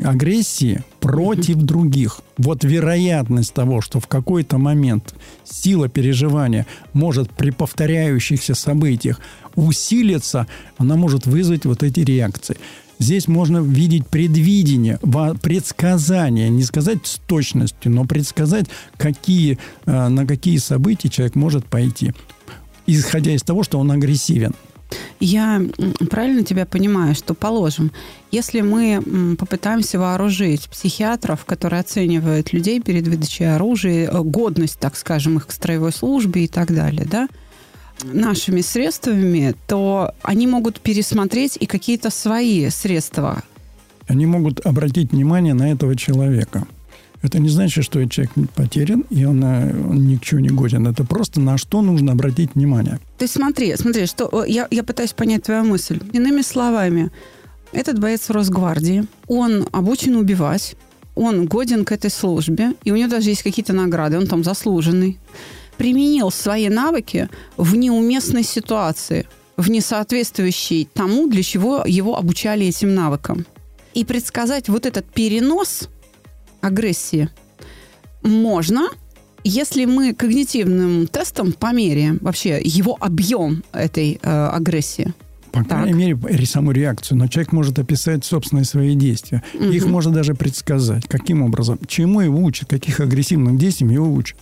агрессии 0.00 0.84
против 1.00 1.56
других, 1.56 2.20
вот 2.36 2.62
вероятность 2.64 3.52
того, 3.54 3.80
что 3.80 3.98
в 3.98 4.06
какой-то 4.06 4.58
момент 4.58 5.14
сила 5.44 5.88
переживания 5.88 6.66
может 6.92 7.30
при 7.30 7.50
повторяющихся 7.50 8.54
событиях 8.54 9.20
усилиться, 9.56 10.46
она 10.76 10.96
может 10.96 11.26
вызвать 11.26 11.64
вот 11.64 11.82
эти 11.82 12.00
реакции. 12.00 12.56
Здесь 12.98 13.28
можно 13.28 13.58
видеть 13.58 14.06
предвидение, 14.08 14.98
предсказание, 15.42 16.48
не 16.48 16.64
сказать 16.64 17.06
с 17.06 17.20
точностью, 17.26 17.92
но 17.92 18.04
предсказать, 18.04 18.66
какие, 18.96 19.58
э, 19.86 20.08
на 20.08 20.26
какие 20.26 20.58
события 20.58 21.08
человек 21.08 21.36
может 21.36 21.64
пойти, 21.64 22.12
исходя 22.86 23.32
из 23.32 23.42
того, 23.42 23.62
что 23.62 23.78
он 23.78 23.90
агрессивен. 23.92 24.54
Я 25.20 25.62
правильно 26.10 26.44
тебя 26.44 26.64
понимаю, 26.64 27.14
что, 27.14 27.34
положим, 27.34 27.92
если 28.30 28.62
мы 28.62 29.36
попытаемся 29.38 29.98
вооружить 29.98 30.68
психиатров, 30.68 31.44
которые 31.44 31.80
оценивают 31.80 32.52
людей 32.52 32.80
перед 32.80 33.06
выдачей 33.06 33.54
оружия, 33.54 34.10
э, 34.10 34.22
годность, 34.22 34.78
так 34.78 34.96
скажем, 34.96 35.36
их 35.36 35.46
к 35.46 35.52
строевой 35.52 35.92
службе 35.92 36.44
и 36.44 36.48
так 36.48 36.74
далее, 36.74 37.06
да, 37.08 37.28
нашими 38.04 38.60
средствами, 38.60 39.54
то 39.66 40.12
они 40.22 40.46
могут 40.46 40.80
пересмотреть 40.80 41.56
и 41.60 41.66
какие-то 41.66 42.10
свои 42.10 42.68
средства. 42.70 43.42
Они 44.06 44.26
могут 44.26 44.64
обратить 44.64 45.12
внимание 45.12 45.54
на 45.54 45.70
этого 45.70 45.96
человека. 45.96 46.66
Это 47.20 47.40
не 47.40 47.48
значит, 47.48 47.84
что 47.84 47.98
этот 47.98 48.12
человек 48.12 48.32
потерян, 48.54 49.04
и 49.10 49.24
он, 49.24 49.42
э, 49.42 49.72
он 49.72 50.06
ни 50.06 50.16
к 50.16 50.22
чему 50.22 50.40
не 50.40 50.50
годен. 50.50 50.86
Это 50.86 51.04
просто 51.04 51.40
на 51.40 51.58
что 51.58 51.82
нужно 51.82 52.12
обратить 52.12 52.54
внимание. 52.54 53.00
То 53.18 53.24
есть 53.24 53.34
смотри, 53.34 53.74
смотри, 53.76 54.06
что 54.06 54.44
э, 54.44 54.48
я, 54.48 54.68
я 54.70 54.84
пытаюсь 54.84 55.12
понять 55.12 55.42
твою 55.42 55.64
мысль. 55.64 56.00
Иными 56.12 56.42
словами, 56.42 57.10
этот 57.72 57.98
боец 57.98 58.30
Росгвардии, 58.30 59.04
он 59.26 59.66
обучен 59.72 60.14
убивать, 60.14 60.76
он 61.16 61.46
годен 61.46 61.84
к 61.84 61.90
этой 61.90 62.10
службе, 62.10 62.74
и 62.84 62.92
у 62.92 62.96
него 62.96 63.10
даже 63.10 63.30
есть 63.30 63.42
какие-то 63.42 63.72
награды, 63.72 64.16
он 64.16 64.28
там 64.28 64.44
заслуженный. 64.44 65.18
Применил 65.78 66.30
свои 66.30 66.68
навыки 66.68 67.28
в 67.56 67.74
неуместной 67.76 68.42
ситуации, 68.42 69.26
в 69.56 69.70
несоответствующей 69.70 70.88
тому, 70.92 71.28
для 71.28 71.42
чего 71.42 71.82
его 71.86 72.16
обучали 72.18 72.66
этим 72.66 72.94
навыкам. 72.94 73.46
И 73.94 74.04
предсказать 74.04 74.68
вот 74.68 74.86
этот 74.86 75.06
перенос 75.06 75.88
агрессии 76.60 77.28
можно, 78.22 78.88
если 79.44 79.84
мы 79.84 80.12
когнитивным 80.14 81.06
тестом 81.06 81.52
померяем 81.52 82.18
вообще 82.20 82.60
его 82.62 82.96
объем 83.00 83.62
этой 83.72 84.18
э, 84.22 84.28
агрессии. 84.48 85.14
По 85.52 85.60
Так. 85.60 85.68
крайней 85.68 85.92
мере, 85.94 86.18
ре- 86.22 86.46
саму 86.46 86.72
реакцию. 86.72 87.18
Но 87.18 87.26
человек 87.28 87.52
может 87.52 87.78
описать 87.78 88.24
собственные 88.24 88.64
свои 88.64 88.94
действия. 88.94 89.42
Их 89.54 89.84
Мгм. 89.84 89.92
можно 89.92 90.12
даже 90.12 90.34
предсказать. 90.34 91.06
Каким 91.08 91.42
образом? 91.42 91.78
Чему 91.86 92.20
его 92.20 92.42
учат? 92.42 92.68
Каких 92.68 93.00
агрессивных 93.00 93.56
действиям 93.56 93.90
его 93.90 94.12
учат? 94.12 94.36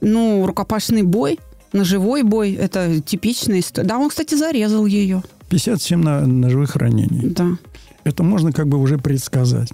Ну, 0.00 0.46
рукопашный 0.46 1.02
бой, 1.02 1.38
ножевой 1.72 2.22
бой, 2.22 2.52
это 2.52 3.00
типичная 3.00 3.60
история. 3.60 3.88
Да, 3.88 3.98
он, 3.98 4.08
кстати, 4.08 4.34
зарезал 4.34 4.86
ее. 4.86 5.22
57 5.48 6.02
на- 6.02 6.26
ножевых 6.26 6.76
ранений. 6.76 7.28
Да. 7.30 7.56
Это 8.04 8.22
можно 8.22 8.52
как 8.52 8.68
бы 8.68 8.78
уже 8.78 8.98
предсказать. 8.98 9.72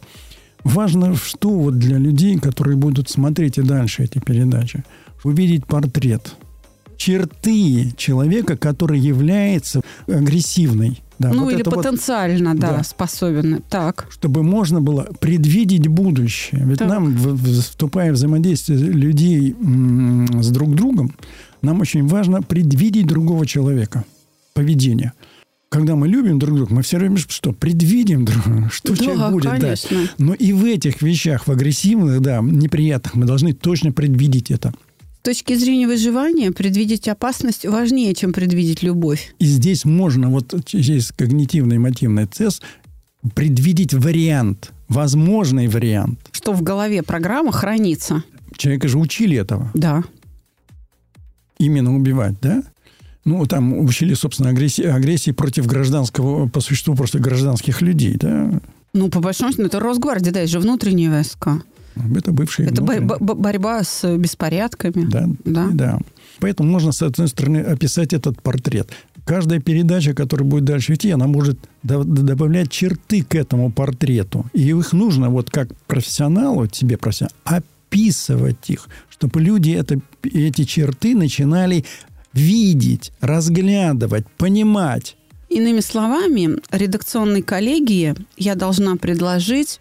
Важно, 0.65 1.15
что 1.17 1.51
вот 1.51 1.79
для 1.79 1.99
людей, 1.99 2.39
которые 2.39 2.77
будут 2.77 3.11
смотреть 3.11 3.59
и 3.59 3.63
дальше 3.63 4.05
эти 4.05 4.19
передачи, 4.19 4.85
увидеть 5.25 5.67
портрет, 5.67 6.35
черты 6.97 7.93
человека, 7.97 8.57
который 8.57 8.99
является 9.01 9.81
агрессивной. 10.07 11.03
Да, 11.23 11.33
ну, 11.33 11.45
вот 11.45 11.53
или 11.53 11.61
это 11.61 11.71
вот, 11.71 11.85
потенциально, 11.85 12.55
да, 12.55 12.77
Да. 12.79 12.83
способен. 12.85 13.63
Так. 13.71 14.07
чтобы 14.11 14.43
можно 14.43 14.81
было 14.81 15.09
предвидеть 15.21 15.87
будущее. 15.89 16.63
Ведь 16.65 16.79
Так. 16.81 16.89
нам, 16.89 17.17
вступая 17.17 18.11
в 18.11 18.15
взаимодействие 18.15 18.79
людей 18.79 19.55
с 20.41 20.49
друг 20.51 20.75
другом, 20.75 21.15
нам 21.63 21.81
очень 21.81 22.07
важно 22.07 22.43
предвидеть 22.43 23.07
другого 23.07 23.47
человека, 23.47 24.05
поведение. 24.55 25.13
Когда 25.69 25.97
мы 25.97 26.07
любим 26.07 26.39
друг 26.39 26.55
друга, 26.57 26.75
мы 26.75 26.83
все 26.83 26.99
время 26.99 27.17
что? 27.17 27.53
Предвидим, 27.53 28.27
друг 28.27 28.45
друга, 28.45 28.69
что 28.73 28.95
Да, 28.95 29.05
человек 29.05 29.33
будет. 29.33 29.45
да. 29.45 29.59
конечно. 29.59 29.99
Но 30.19 30.35
и 30.35 30.53
в 30.53 30.65
этих 30.67 31.01
вещах, 31.01 31.47
в 31.47 31.51
агрессивных, 31.51 32.21
да, 32.21 32.41
неприятных, 32.43 33.15
мы 33.15 33.25
должны 33.25 33.55
точно 33.55 33.91
предвидеть 33.93 34.51
это. 34.51 34.75
С 35.23 35.25
точки 35.25 35.55
зрения 35.55 35.87
выживания 35.87 36.51
предвидеть 36.51 37.07
опасность 37.07 37.65
важнее, 37.65 38.13
чем 38.13 38.33
предвидеть 38.33 38.83
любовь. 38.83 39.37
И 39.39 39.45
здесь 39.45 39.85
можно 39.85 40.29
вот 40.29 40.53
через 40.65 41.13
когнитивный 41.13 41.79
мотивный 41.79 42.27
тест 42.27 42.61
предвидеть 43.33 43.95
вариант, 43.95 44.73
возможный 44.89 45.69
вариант. 45.69 46.19
Что 46.33 46.53
в 46.53 46.63
голове 46.63 47.05
программа 47.05 47.53
хранится. 47.53 48.25
Человека 48.57 48.89
же 48.89 48.99
учили 48.99 49.37
этого. 49.37 49.71
Да. 49.75 50.03
именно 51.57 51.95
убивать, 51.95 52.35
да? 52.43 52.65
Ну, 53.25 53.47
там 53.47 53.79
учили, 53.79 54.15
собственно, 54.15 54.51
агрессии, 54.51 54.83
агрессии 54.83 55.31
против 55.31 55.69
гражданского, 55.69 56.49
по 56.49 56.59
существу, 56.59 56.97
просто 56.97 57.21
гражданских 57.21 57.81
людей, 57.81 58.17
да? 58.19 58.61
Ну, 58.93 59.09
по 59.09 59.21
большому 59.21 59.53
счету, 59.53 59.63
это 59.63 59.79
Росгвардия, 59.79 60.33
да, 60.33 60.41
это 60.41 60.51
же 60.51 60.59
внутренние 60.59 61.11
войска. 61.11 61.63
Это 62.17 62.33
бывшие... 62.33 62.69
Это 62.69 62.83
бо- 62.83 63.01
бо- 63.01 63.35
борьба 63.35 63.83
с 63.85 64.17
беспорядками. 64.17 65.05
Да, 65.11 65.29
Да. 65.45 65.69
да. 65.73 65.99
Поэтому 66.41 66.71
можно, 66.71 66.93
с 66.93 67.03
одной 67.03 67.29
стороны, 67.29 67.59
описать 67.59 68.13
этот 68.13 68.41
портрет. 68.43 68.89
Каждая 69.25 69.61
передача, 69.61 70.15
которая 70.15 70.49
будет 70.49 70.65
дальше 70.65 70.95
идти, 70.95 71.11
она 71.11 71.27
может 71.27 71.59
до- 71.83 72.05
добавлять 72.05 72.71
черты 72.71 73.23
к 73.23 73.35
этому 73.37 73.71
портрету. 73.71 74.47
И 74.53 74.69
их 74.71 74.93
нужно, 74.93 75.31
вот 75.31 75.51
как 75.51 75.69
профессионалу, 75.87 76.67
тебе 76.67 76.97
профессионалу, 76.97 77.35
описывать 77.45 78.71
их, 78.71 78.89
чтобы 79.11 79.41
люди 79.41 79.71
это, 79.71 80.01
эти 80.25 80.65
черты 80.65 81.15
начинали 81.15 81.85
видеть, 82.33 83.13
разглядывать, 83.21 84.27
понимать. 84.39 85.17
Иными 85.51 85.81
словами, 85.81 86.59
редакционной 86.71 87.43
коллегии 87.43 88.15
я 88.39 88.55
должна 88.55 88.97
предложить 88.97 89.79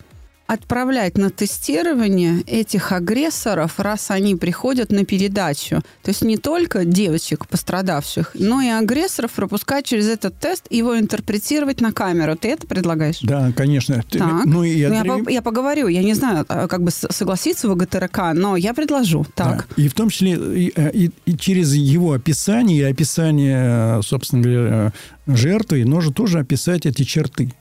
отправлять 0.53 1.17
на 1.17 1.29
тестирование 1.29 2.41
этих 2.41 2.91
агрессоров, 2.91 3.79
раз 3.79 4.11
они 4.11 4.35
приходят 4.35 4.91
на 4.91 5.05
передачу. 5.05 5.81
То 6.03 6.09
есть 6.09 6.23
не 6.23 6.37
только 6.37 6.83
девочек 6.85 7.47
пострадавших, 7.47 8.31
но 8.33 8.61
и 8.61 8.67
агрессоров 8.67 9.31
пропускать 9.31 9.85
через 9.85 10.07
этот 10.07 10.37
тест 10.39 10.65
его 10.69 10.99
интерпретировать 10.99 11.79
на 11.79 11.93
камеру. 11.93 12.35
Ты 12.35 12.49
это 12.49 12.67
предлагаешь? 12.67 13.19
Да, 13.21 13.51
конечно. 13.55 14.03
Так. 14.09 14.45
Ну, 14.45 14.63
и 14.63 14.85
Ну, 14.87 14.93
я, 14.93 15.03
по- 15.05 15.29
я 15.29 15.41
поговорю, 15.41 15.87
я 15.87 16.03
не 16.03 16.13
знаю, 16.13 16.45
а, 16.49 16.67
как 16.67 16.83
бы 16.83 16.91
согласиться 16.91 17.69
в 17.69 17.75
ГТРК, 17.75 18.33
но 18.33 18.57
я 18.57 18.73
предложу. 18.73 19.25
Так. 19.35 19.67
Да. 19.75 19.81
И 19.83 19.87
в 19.87 19.93
том 19.93 20.09
числе 20.09 20.31
и, 20.33 20.73
э, 20.75 20.91
и- 20.93 21.11
и 21.25 21.37
через 21.37 21.73
его 21.73 22.11
описание 22.13 22.79
и 22.79 22.83
описание, 22.91 24.01
собственно 24.03 24.41
говоря, 24.41 24.93
э, 25.27 25.35
жертвы, 25.35 25.85
нужно 25.85 26.13
тоже 26.13 26.39
описать 26.39 26.85
эти 26.85 27.03
черты. 27.03 27.53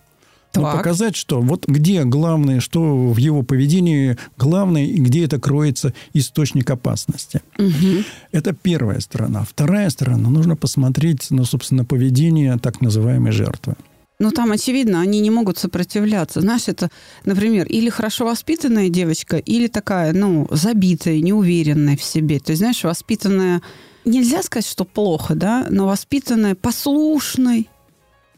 Ну, 0.55 0.63
Так. 0.63 0.79
показать, 0.79 1.15
что 1.15 1.41
вот 1.41 1.67
где 1.69 2.03
главное, 2.05 2.61
что 2.61 2.81
в 3.13 3.17
его 3.19 3.43
поведении 3.43 4.17
главное, 4.37 4.85
и 4.85 4.99
где 4.99 5.25
это 5.25 5.39
кроется 5.39 5.95
источник 6.13 6.69
опасности. 6.71 7.41
Мгм. 7.57 8.05
Это 8.33 8.53
первая 8.53 9.01
сторона. 9.01 9.45
Вторая 9.49 9.89
сторона, 9.91 10.29
нужно 10.29 10.57
посмотреть, 10.57 11.27
ну, 11.31 11.45
собственно, 11.45 11.85
поведение 11.85 12.59
так 12.59 12.81
называемой 12.81 13.31
жертвы. 13.33 13.77
Ну, 14.19 14.31
там, 14.33 14.53
очевидно, 14.53 15.01
они 15.01 15.21
не 15.21 15.31
могут 15.31 15.57
сопротивляться. 15.57 16.43
Знаешь, 16.43 16.65
это, 16.67 16.91
например, 17.25 17.67
или 17.67 17.89
хорошо 17.89 18.27
воспитанная 18.27 18.91
девочка, 18.91 19.39
или 19.39 19.67
такая, 19.67 20.13
ну, 20.13 20.47
забитая, 20.51 21.21
неуверенная 21.21 21.97
в 21.97 22.03
себе. 22.03 22.39
То 22.39 22.51
есть, 22.51 22.61
знаешь, 22.61 22.85
воспитанная... 22.85 23.63
Нельзя 24.05 24.43
сказать, 24.43 24.67
что 24.67 24.85
плохо, 24.85 25.35
да, 25.35 25.67
но 25.71 25.87
воспитанная 25.87 26.55
послушной. 26.55 27.69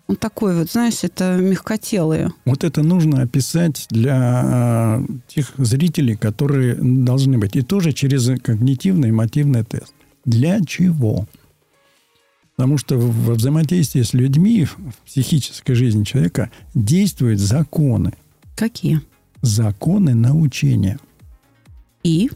Он 0.08 0.16
такой 0.16 0.56
вот, 0.56 0.70
знаешь, 0.70 0.98
это 1.02 1.36
мягкотелые. 1.36 2.32
Вот 2.44 2.64
это 2.64 2.82
нужно 2.82 3.22
описать 3.22 3.86
для 3.90 4.98
э, 5.00 5.12
тех 5.28 5.52
зрителей, 5.56 6.16
которые 6.16 6.74
должны 6.74 7.38
быть. 7.38 7.56
И 7.56 7.62
тоже 7.62 7.92
через 7.92 8.28
когнитивный 8.40 9.08
и 9.08 9.12
мотивный 9.12 9.64
тест. 9.64 9.94
Для 10.24 10.60
чего? 10.64 11.26
Потому 12.56 12.78
что 12.78 12.98
во 12.98 13.34
взаимодействии 13.34 14.02
с 14.02 14.12
людьми 14.12 14.64
в 14.64 14.96
психической 15.06 15.74
жизни 15.74 16.04
человека 16.04 16.50
действуют 16.74 17.40
законы. 17.40 18.12
Какие? 18.56 19.00
Законы 19.40 20.14
научения. 20.14 20.98
И? 22.04 22.30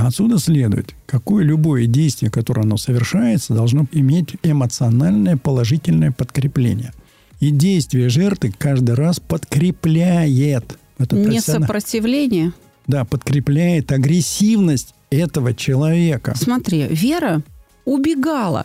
А 0.00 0.06
отсюда 0.06 0.38
следует, 0.38 0.94
какое 1.04 1.44
любое 1.44 1.84
действие, 1.84 2.30
которое 2.30 2.62
оно 2.62 2.78
совершается, 2.78 3.52
должно 3.52 3.86
иметь 3.92 4.34
эмоциональное 4.42 5.36
положительное 5.36 6.10
подкрепление. 6.10 6.94
И 7.38 7.50
действие 7.50 8.08
жертвы 8.08 8.50
каждый 8.56 8.94
раз 8.94 9.20
подкрепляет. 9.20 10.78
Это 10.96 11.16
Не 11.16 11.40
сопротивление. 11.40 12.52
да, 12.86 13.04
подкрепляет 13.04 13.92
агрессивность 13.92 14.94
этого 15.10 15.52
человека. 15.52 16.34
Смотри, 16.34 16.86
Вера 16.88 17.42
убегала. 17.84 18.64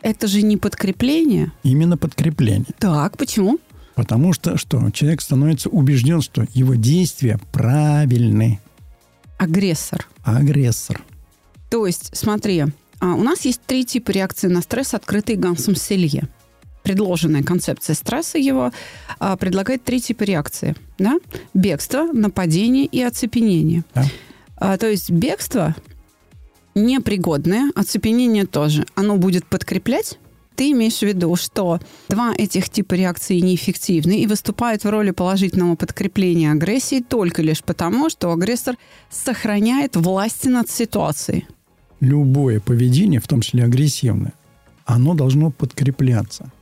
Это 0.00 0.26
же 0.26 0.40
не 0.40 0.56
подкрепление. 0.56 1.52
Именно 1.64 1.98
подкрепление. 1.98 2.64
Так, 2.78 3.18
почему? 3.18 3.58
Потому 3.94 4.32
что 4.32 4.56
что? 4.56 4.90
Человек 4.90 5.20
становится 5.20 5.68
убежден, 5.68 6.22
что 6.22 6.46
его 6.54 6.76
действия 6.76 7.38
правильны. 7.52 8.58
Агрессор. 9.36 10.06
Агрессор. 10.24 11.02
То 11.70 11.86
есть, 11.86 12.10
смотри, 12.16 12.64
а, 13.00 13.14
у 13.14 13.22
нас 13.22 13.44
есть 13.44 13.60
три 13.66 13.84
типа 13.84 14.10
реакции 14.10 14.48
на 14.48 14.62
стресс, 14.62 14.94
открытые 14.94 15.36
Гансом 15.36 15.76
Селье. 15.76 16.28
Предложенная 16.82 17.42
концепция 17.42 17.94
стресса 17.94 18.38
его 18.38 18.72
а, 19.18 19.36
предлагает 19.36 19.84
три 19.84 20.00
типа 20.00 20.22
реакции. 20.24 20.76
Да? 20.98 21.18
Бегство, 21.52 22.06
нападение 22.12 22.86
и 22.86 23.02
оцепенение. 23.02 23.84
Да. 23.94 24.04
А, 24.56 24.76
то 24.76 24.88
есть 24.88 25.10
бегство 25.10 25.74
непригодное, 26.74 27.70
оцепенение 27.74 28.46
тоже. 28.46 28.86
Оно 28.94 29.16
будет 29.16 29.46
подкреплять 29.46 30.18
ты 30.54 30.72
имеешь 30.72 30.98
в 30.98 31.02
виду, 31.02 31.34
что 31.36 31.80
два 32.08 32.34
этих 32.36 32.68
типа 32.68 32.94
реакции 32.94 33.38
неэффективны 33.40 34.20
и 34.20 34.26
выступают 34.26 34.84
в 34.84 34.90
роли 34.90 35.10
положительного 35.10 35.76
подкрепления 35.76 36.52
агрессии 36.52 37.00
только 37.00 37.42
лишь 37.42 37.62
потому, 37.62 38.08
что 38.10 38.32
агрессор 38.32 38.76
сохраняет 39.10 39.96
власть 39.96 40.44
над 40.46 40.70
ситуацией. 40.70 41.46
Любое 42.00 42.60
поведение, 42.60 43.20
в 43.20 43.28
том 43.28 43.40
числе 43.40 43.64
агрессивное, 43.64 44.34
оно 44.84 45.14
должно 45.14 45.50
подкрепляться. 45.50 46.52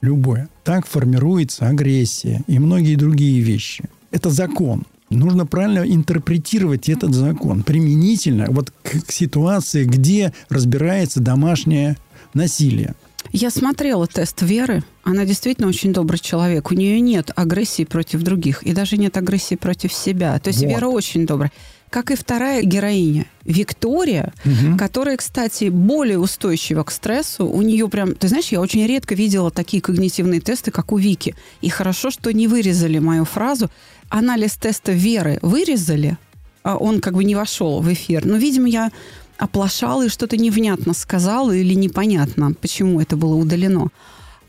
Любое. 0.00 0.48
Так 0.62 0.86
формируется 0.86 1.68
агрессия 1.68 2.42
и 2.46 2.58
многие 2.58 2.96
другие 2.96 3.40
вещи. 3.40 3.84
Это 4.10 4.30
закон. 4.30 4.84
Нужно 5.10 5.46
правильно 5.46 5.84
интерпретировать 5.86 6.88
этот 6.88 7.14
закон 7.14 7.62
применительно 7.62 8.46
вот 8.48 8.70
к, 8.82 9.06
к 9.06 9.12
ситуации, 9.12 9.84
где 9.84 10.32
разбирается 10.48 11.20
домашняя 11.20 11.96
насилия. 12.34 12.94
Я 13.32 13.50
смотрела 13.50 14.06
тест 14.06 14.42
Веры. 14.42 14.82
Она 15.02 15.24
действительно 15.24 15.68
очень 15.68 15.92
добрый 15.92 16.18
человек. 16.18 16.70
У 16.70 16.74
нее 16.74 17.00
нет 17.00 17.30
агрессии 17.34 17.84
против 17.84 18.22
других. 18.22 18.62
И 18.62 18.72
даже 18.72 18.96
нет 18.96 19.16
агрессии 19.16 19.56
против 19.56 19.92
себя. 19.92 20.38
То 20.38 20.48
есть 20.48 20.60
вот. 20.62 20.68
Вера 20.68 20.86
очень 20.86 21.26
добрая. 21.26 21.52
Как 21.90 22.10
и 22.10 22.16
вторая 22.16 22.62
героиня, 22.62 23.26
Виктория, 23.44 24.32
угу. 24.44 24.76
которая, 24.76 25.16
кстати, 25.16 25.68
более 25.68 26.18
устойчива 26.18 26.82
к 26.82 26.90
стрессу. 26.90 27.46
У 27.46 27.62
нее 27.62 27.88
прям... 27.88 28.14
Ты 28.14 28.28
знаешь, 28.28 28.48
я 28.48 28.60
очень 28.60 28.84
редко 28.86 29.14
видела 29.14 29.50
такие 29.50 29.80
когнитивные 29.80 30.40
тесты, 30.40 30.70
как 30.70 30.92
у 30.92 30.96
Вики. 30.96 31.34
И 31.60 31.68
хорошо, 31.68 32.10
что 32.10 32.32
не 32.32 32.48
вырезали 32.48 32.98
мою 32.98 33.24
фразу. 33.24 33.70
Анализ 34.08 34.56
теста 34.56 34.92
Веры 34.92 35.38
вырезали, 35.42 36.16
а 36.62 36.76
он 36.76 37.00
как 37.00 37.14
бы 37.14 37.24
не 37.24 37.34
вошел 37.34 37.80
в 37.80 37.92
эфир. 37.92 38.24
Но, 38.24 38.36
видимо, 38.36 38.68
я 38.68 38.90
оплошал 39.38 40.02
и 40.02 40.08
что-то 40.08 40.36
невнятно 40.36 40.94
сказал 40.94 41.50
или 41.50 41.74
непонятно, 41.74 42.52
почему 42.52 43.00
это 43.00 43.16
было 43.16 43.34
удалено. 43.34 43.88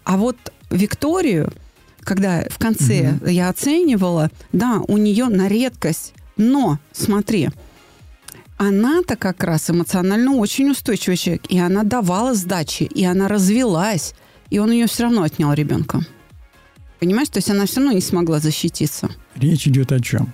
А 0.03 0.17
вот 0.17 0.37
Викторию, 0.69 1.51
когда 2.01 2.45
в 2.49 2.57
конце 2.57 3.13
угу. 3.13 3.27
я 3.27 3.49
оценивала, 3.49 4.29
да, 4.51 4.81
у 4.87 4.97
нее 4.97 5.25
на 5.25 5.47
редкость, 5.47 6.13
но 6.37 6.79
смотри, 6.93 7.49
она-то 8.57 9.15
как 9.15 9.43
раз 9.43 9.69
эмоционально 9.69 10.35
очень 10.35 10.71
устойчивый 10.71 11.17
человек, 11.17 11.43
и 11.49 11.59
она 11.59 11.83
давала 11.83 12.33
сдачи, 12.33 12.83
и 12.83 13.03
она 13.05 13.27
развелась, 13.27 14.13
и 14.49 14.59
он 14.59 14.71
ее 14.71 14.87
все 14.87 15.03
равно 15.03 15.23
отнял 15.23 15.53
ребенка. 15.53 16.01
Понимаешь, 16.99 17.29
то 17.29 17.37
есть 17.37 17.51
она 17.51 17.65
все 17.65 17.79
равно 17.79 17.93
не 17.93 18.01
смогла 18.01 18.39
защититься. 18.39 19.09
Речь 19.39 19.67
идет 19.67 19.91
о 19.91 19.99
чем? 19.99 20.33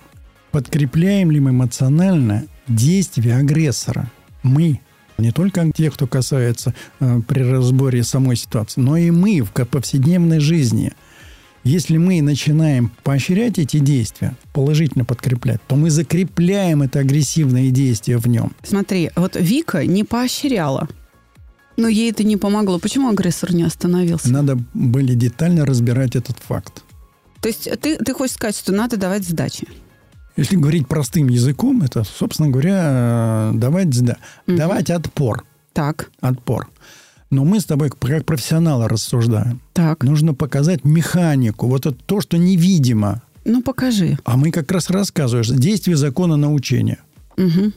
Подкрепляем 0.50 1.30
ли 1.30 1.40
мы 1.40 1.50
эмоционально 1.50 2.44
действия 2.68 3.36
агрессора? 3.36 4.10
мы, 4.44 4.80
не 5.18 5.32
только 5.32 5.70
те, 5.72 5.90
кто 5.90 6.06
касается 6.06 6.74
э, 7.00 7.20
при 7.26 7.40
разборе 7.42 8.04
самой 8.04 8.36
ситуации, 8.36 8.80
но 8.80 8.96
и 8.96 9.10
мы 9.10 9.42
в 9.42 9.50
повседневной 9.50 10.38
жизни. 10.38 10.92
Если 11.64 11.96
мы 11.96 12.20
начинаем 12.20 12.92
поощрять 13.02 13.58
эти 13.58 13.78
действия, 13.78 14.36
положительно 14.52 15.06
подкреплять, 15.06 15.60
то 15.66 15.76
мы 15.76 15.88
закрепляем 15.88 16.82
это 16.82 16.98
агрессивное 16.98 17.70
действие 17.70 18.18
в 18.18 18.26
нем. 18.26 18.52
Смотри, 18.62 19.10
вот 19.16 19.36
Вика 19.40 19.86
не 19.86 20.04
поощряла. 20.04 20.88
Но 21.76 21.88
ей 21.88 22.10
это 22.10 22.22
не 22.22 22.36
помогло. 22.36 22.78
Почему 22.78 23.08
агрессор 23.08 23.52
не 23.52 23.64
остановился? 23.64 24.30
Надо 24.30 24.58
были 24.74 25.14
детально 25.14 25.64
разбирать 25.64 26.14
этот 26.16 26.36
факт. 26.38 26.84
То 27.44 27.48
есть 27.48 27.68
ты, 27.82 27.98
ты 27.98 28.14
хочешь 28.14 28.36
сказать, 28.36 28.56
что 28.56 28.72
надо 28.72 28.96
давать 28.96 29.22
сдачи? 29.22 29.68
Если 30.34 30.56
говорить 30.56 30.88
простым 30.88 31.28
языком, 31.28 31.82
это, 31.82 32.02
собственно 32.02 32.48
говоря, 32.48 33.50
давать, 33.52 33.90
да, 34.00 34.16
угу. 34.46 34.56
давать 34.56 34.88
отпор. 34.88 35.44
Так. 35.74 36.10
Отпор. 36.20 36.70
Но 37.28 37.44
мы 37.44 37.60
с 37.60 37.66
тобой 37.66 37.90
как 37.90 38.24
профессионалы 38.24 38.88
рассуждаем. 38.88 39.60
Так. 39.74 40.04
Нужно 40.04 40.32
показать 40.32 40.86
механику. 40.86 41.68
Вот 41.68 41.84
это 41.84 41.98
то, 42.06 42.22
что 42.22 42.38
невидимо. 42.38 43.20
Ну, 43.44 43.62
покажи. 43.62 44.16
А 44.24 44.38
мы 44.38 44.50
как 44.50 44.72
раз 44.72 44.88
рассказываешь 44.88 45.50
действие 45.50 45.98
закона 45.98 46.36
научения. 46.36 47.00
Угу. 47.36 47.72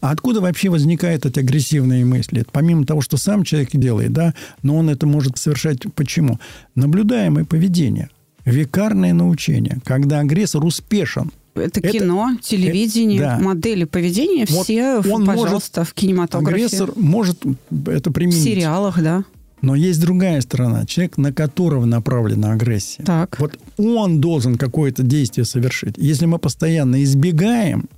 А 0.00 0.10
откуда 0.10 0.40
вообще 0.40 0.70
возникают 0.70 1.24
эти 1.24 1.38
агрессивные 1.38 2.04
мысли? 2.04 2.40
Это 2.40 2.50
помимо 2.50 2.84
того, 2.84 3.00
что 3.00 3.16
сам 3.16 3.44
человек 3.44 3.70
делает, 3.74 4.12
да, 4.12 4.34
но 4.62 4.76
он 4.76 4.90
это 4.90 5.06
может 5.06 5.38
совершать 5.38 5.82
почему? 5.94 6.40
Наблюдаемое 6.74 7.44
поведение, 7.44 8.10
векарное 8.44 9.12
научение, 9.12 9.78
когда 9.84 10.20
агрессор 10.20 10.64
успешен– 10.64 11.30
это, 11.54 11.80
это 11.80 11.88
кино, 11.88 12.36
телевидение, 12.42 13.18
это, 13.18 13.36
да. 13.36 13.38
модели 13.38 13.84
поведения, 13.84 14.46
вот 14.50 14.64
все, 14.64 14.96
он 14.98 15.24
пожалуйста, 15.24 15.80
может, 15.80 15.90
в 15.90 15.94
кинематографе. 15.94 16.66
Агрессор 16.66 16.92
может 16.96 17.38
это 17.86 18.10
применить. 18.10 18.40
В 18.40 18.44
сериалах, 18.44 19.00
да. 19.00 19.24
Но 19.60 19.74
есть 19.74 20.00
другая 20.00 20.40
сторона. 20.42 20.84
Человек, 20.84 21.16
на 21.16 21.32
которого 21.32 21.86
направлена 21.86 22.52
агрессия. 22.52 23.02
Так. 23.02 23.38
Вот 23.38 23.58
он 23.78 24.20
должен 24.20 24.56
какое-то 24.56 25.02
действие 25.02 25.46
совершить. 25.46 25.94
Если 25.96 26.26
мы 26.26 26.38
постоянно 26.38 27.02
избегаем, 27.02 27.88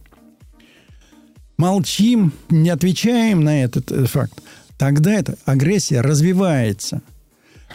молчим, 1.56 2.32
не 2.50 2.68
отвечаем 2.68 3.42
на 3.42 3.64
этот 3.64 3.90
э, 3.90 4.04
факт, 4.04 4.40
тогда 4.78 5.14
эта 5.14 5.36
агрессия 5.44 6.02
развивается. 6.02 7.02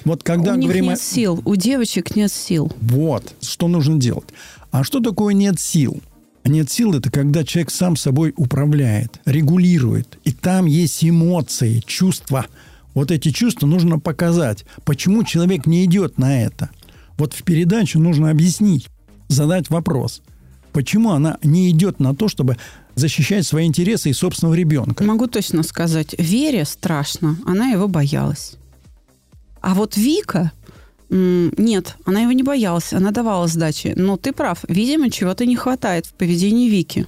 Вот 0.05 0.23
когда 0.23 0.53
у 0.53 0.55
них 0.55 0.65
говорим 0.65 0.85
нет 0.85 0.97
о... 0.97 1.01
сил, 1.01 1.41
у 1.45 1.55
девочек 1.55 2.15
нет 2.15 2.31
сил. 2.31 2.71
Вот, 2.81 3.33
что 3.41 3.67
нужно 3.67 3.97
делать. 3.97 4.29
А 4.71 4.83
что 4.83 4.99
такое 4.99 5.33
нет 5.33 5.59
сил? 5.59 6.01
Нет 6.43 6.71
сил– 6.71 6.93
это 6.95 7.11
когда 7.11 7.43
человек 7.43 7.69
сам 7.69 7.95
собой 7.95 8.33
управляет, 8.35 9.19
регулирует. 9.25 10.17
И 10.23 10.31
там 10.31 10.65
есть 10.65 11.03
эмоции, 11.05 11.83
чувства. 11.85 12.47
Вот 12.93 13.11
эти 13.11 13.31
чувства 13.31 13.67
нужно 13.67 13.99
показать. 13.99 14.65
Почему 14.83 15.23
человек 15.23 15.67
не 15.67 15.85
идет 15.85 16.17
на 16.17 16.43
это? 16.43 16.69
Вот 17.17 17.33
в 17.33 17.43
передаче 17.43 17.99
нужно 17.99 18.31
объяснить, 18.31 18.87
задать 19.27 19.69
вопрос. 19.69 20.23
Почему 20.73 21.11
она 21.11 21.37
не 21.43 21.69
идет 21.69 21.99
на 21.99 22.15
то, 22.15 22.27
чтобы 22.27 22.57
защищать 22.95 23.45
свои 23.45 23.67
интересы 23.67 24.09
и 24.09 24.13
собственного 24.13 24.55
ребенка? 24.55 25.03
Могу 25.03 25.27
точно 25.27 25.63
сказать. 25.63 26.15
Вере 26.17 26.65
страшно. 26.65 27.37
Она 27.45 27.69
его 27.69 27.87
боялась. 27.87 28.55
А 29.61 29.73
вот 29.73 29.95
Вика 29.95 30.51
нет, 31.11 31.97
она 32.05 32.21
его 32.21 32.31
не 32.31 32.41
боялась, 32.41 32.93
она 32.93 33.11
давала 33.11 33.47
сдачи. 33.47 33.93
Но 33.97 34.15
ты 34.15 34.31
прав, 34.31 34.63
видимо, 34.69 35.09
чего-то 35.09 35.45
не 35.45 35.57
хватает 35.57 36.05
в 36.05 36.13
поведении 36.13 36.69
Вики. 36.69 37.05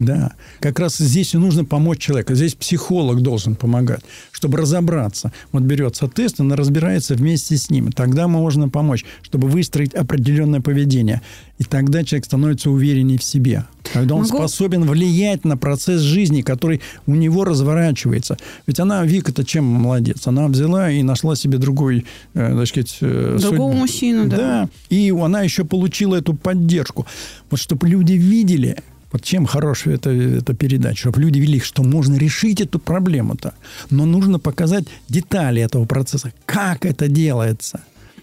Да, 0.00 0.32
как 0.60 0.78
раз 0.78 0.96
здесь 0.96 1.34
и 1.34 1.36
нужно 1.36 1.66
помочь 1.66 1.98
человеку. 1.98 2.34
Здесь 2.34 2.54
психолог 2.54 3.20
должен 3.20 3.54
помогать, 3.54 4.00
чтобы 4.32 4.56
разобраться. 4.56 5.30
Вот 5.52 5.62
берется 5.62 6.08
тест, 6.08 6.40
он 6.40 6.54
разбирается 6.54 7.14
вместе 7.14 7.58
с 7.58 7.68
ним. 7.68 7.92
Тогда 7.92 8.26
можно 8.26 8.70
помочь, 8.70 9.04
чтобы 9.20 9.48
выстроить 9.48 9.92
определенное 9.92 10.62
поведение. 10.62 11.20
И 11.58 11.64
тогда 11.64 12.02
человек 12.02 12.24
становится 12.24 12.70
увереннее 12.70 13.18
в 13.18 13.22
себе. 13.22 13.66
Когда 13.92 14.14
он 14.14 14.22
Могу... 14.22 14.38
способен 14.38 14.84
влиять 14.84 15.44
на 15.44 15.58
процесс 15.58 16.00
жизни, 16.00 16.40
который 16.40 16.80
у 17.06 17.14
него 17.14 17.44
разворачивается. 17.44 18.38
Ведь 18.66 18.80
она, 18.80 19.04
Вика-то 19.04 19.44
чем 19.44 19.64
молодец? 19.64 20.26
Она 20.26 20.48
взяла 20.48 20.90
и 20.90 21.02
нашла 21.02 21.36
себе 21.36 21.58
другой, 21.58 22.06
э, 22.32 22.56
так 22.56 22.66
сказать... 22.66 22.96
Э, 23.02 23.36
Другого 23.38 23.70
судьбу. 23.70 23.72
мужчину, 23.72 24.28
да. 24.28 24.36
Да. 24.36 24.68
И 24.88 25.10
она 25.10 25.42
еще 25.42 25.64
получила 25.66 26.16
эту 26.16 26.32
поддержку. 26.32 27.06
Вот 27.50 27.60
чтобы 27.60 27.86
люди 27.86 28.14
видели, 28.14 28.78
вот 29.12 29.22
чем 29.22 29.46
хорошая 29.46 29.94
эта, 29.94 30.10
эта 30.10 30.54
передача, 30.54 31.00
чтобы 31.00 31.20
люди 31.20 31.38
видели, 31.38 31.58
что 31.58 31.82
можно 31.82 32.16
решить 32.16 32.60
эту 32.60 32.78
проблему-то. 32.78 33.54
Но 33.90 34.04
нужно 34.04 34.38
показать 34.38 34.84
детали 35.08 35.62
этого 35.62 35.84
процесса, 35.84 36.32
как 36.46 36.84
это 36.84 37.08
делается. 37.08 37.80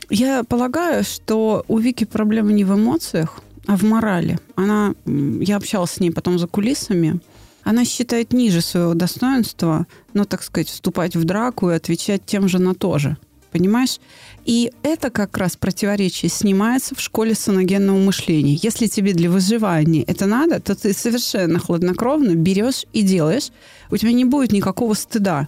Я 0.10 0.44
полагаю, 0.44 1.04
что 1.04 1.66
у 1.68 1.80
Вики 1.80 2.06
проблема 2.06 2.52
не 2.54 2.64
в 2.64 2.74
эмоциях, 2.74 3.42
а 3.66 3.76
в 3.76 3.84
морали. 3.84 4.40
Она, 4.56 4.94
я 5.06 5.58
общалась 5.58 5.92
с 5.92 6.00
ней 6.00 6.12
потом 6.12 6.40
за 6.40 6.48
кулисами. 6.48 7.20
Она 7.64 7.84
считает 7.84 8.32
ниже 8.32 8.62
своего 8.62 8.94
достоинства, 8.94 9.88
ну, 10.14 10.24
так 10.24 10.42
сказать, 10.42 10.70
вступать 10.70 11.18
в 11.18 11.26
драку 11.26 11.70
и 11.70 11.76
отвечать 11.76 12.26
тем 12.26 12.48
же 12.48 12.60
на 12.60 12.74
то 12.74 12.98
же. 12.98 13.18
Понимаешь? 13.52 14.00
И 14.46 14.72
это 14.84 15.10
как 15.10 15.38
раз 15.38 15.56
противоречие 15.56 16.30
снимается 16.30 16.96
в 16.96 17.02
школе 17.02 17.36
саногенного 17.36 17.98
мышления. 17.98 18.58
Если 18.62 18.88
тебе 18.88 19.14
для 19.14 19.30
выживания 19.30 20.04
это 20.04 20.26
надо, 20.26 20.60
то 20.60 20.76
ты 20.76 20.94
совершенно 20.94 21.60
хладнокровно 21.60 22.36
берешь 22.36 22.86
и 22.94 23.02
делаешь. 23.02 23.50
У 23.92 23.98
тебя 23.98 24.12
не 24.12 24.26
будет 24.26 24.52
никакого 24.52 24.94
стыда. 24.94 25.48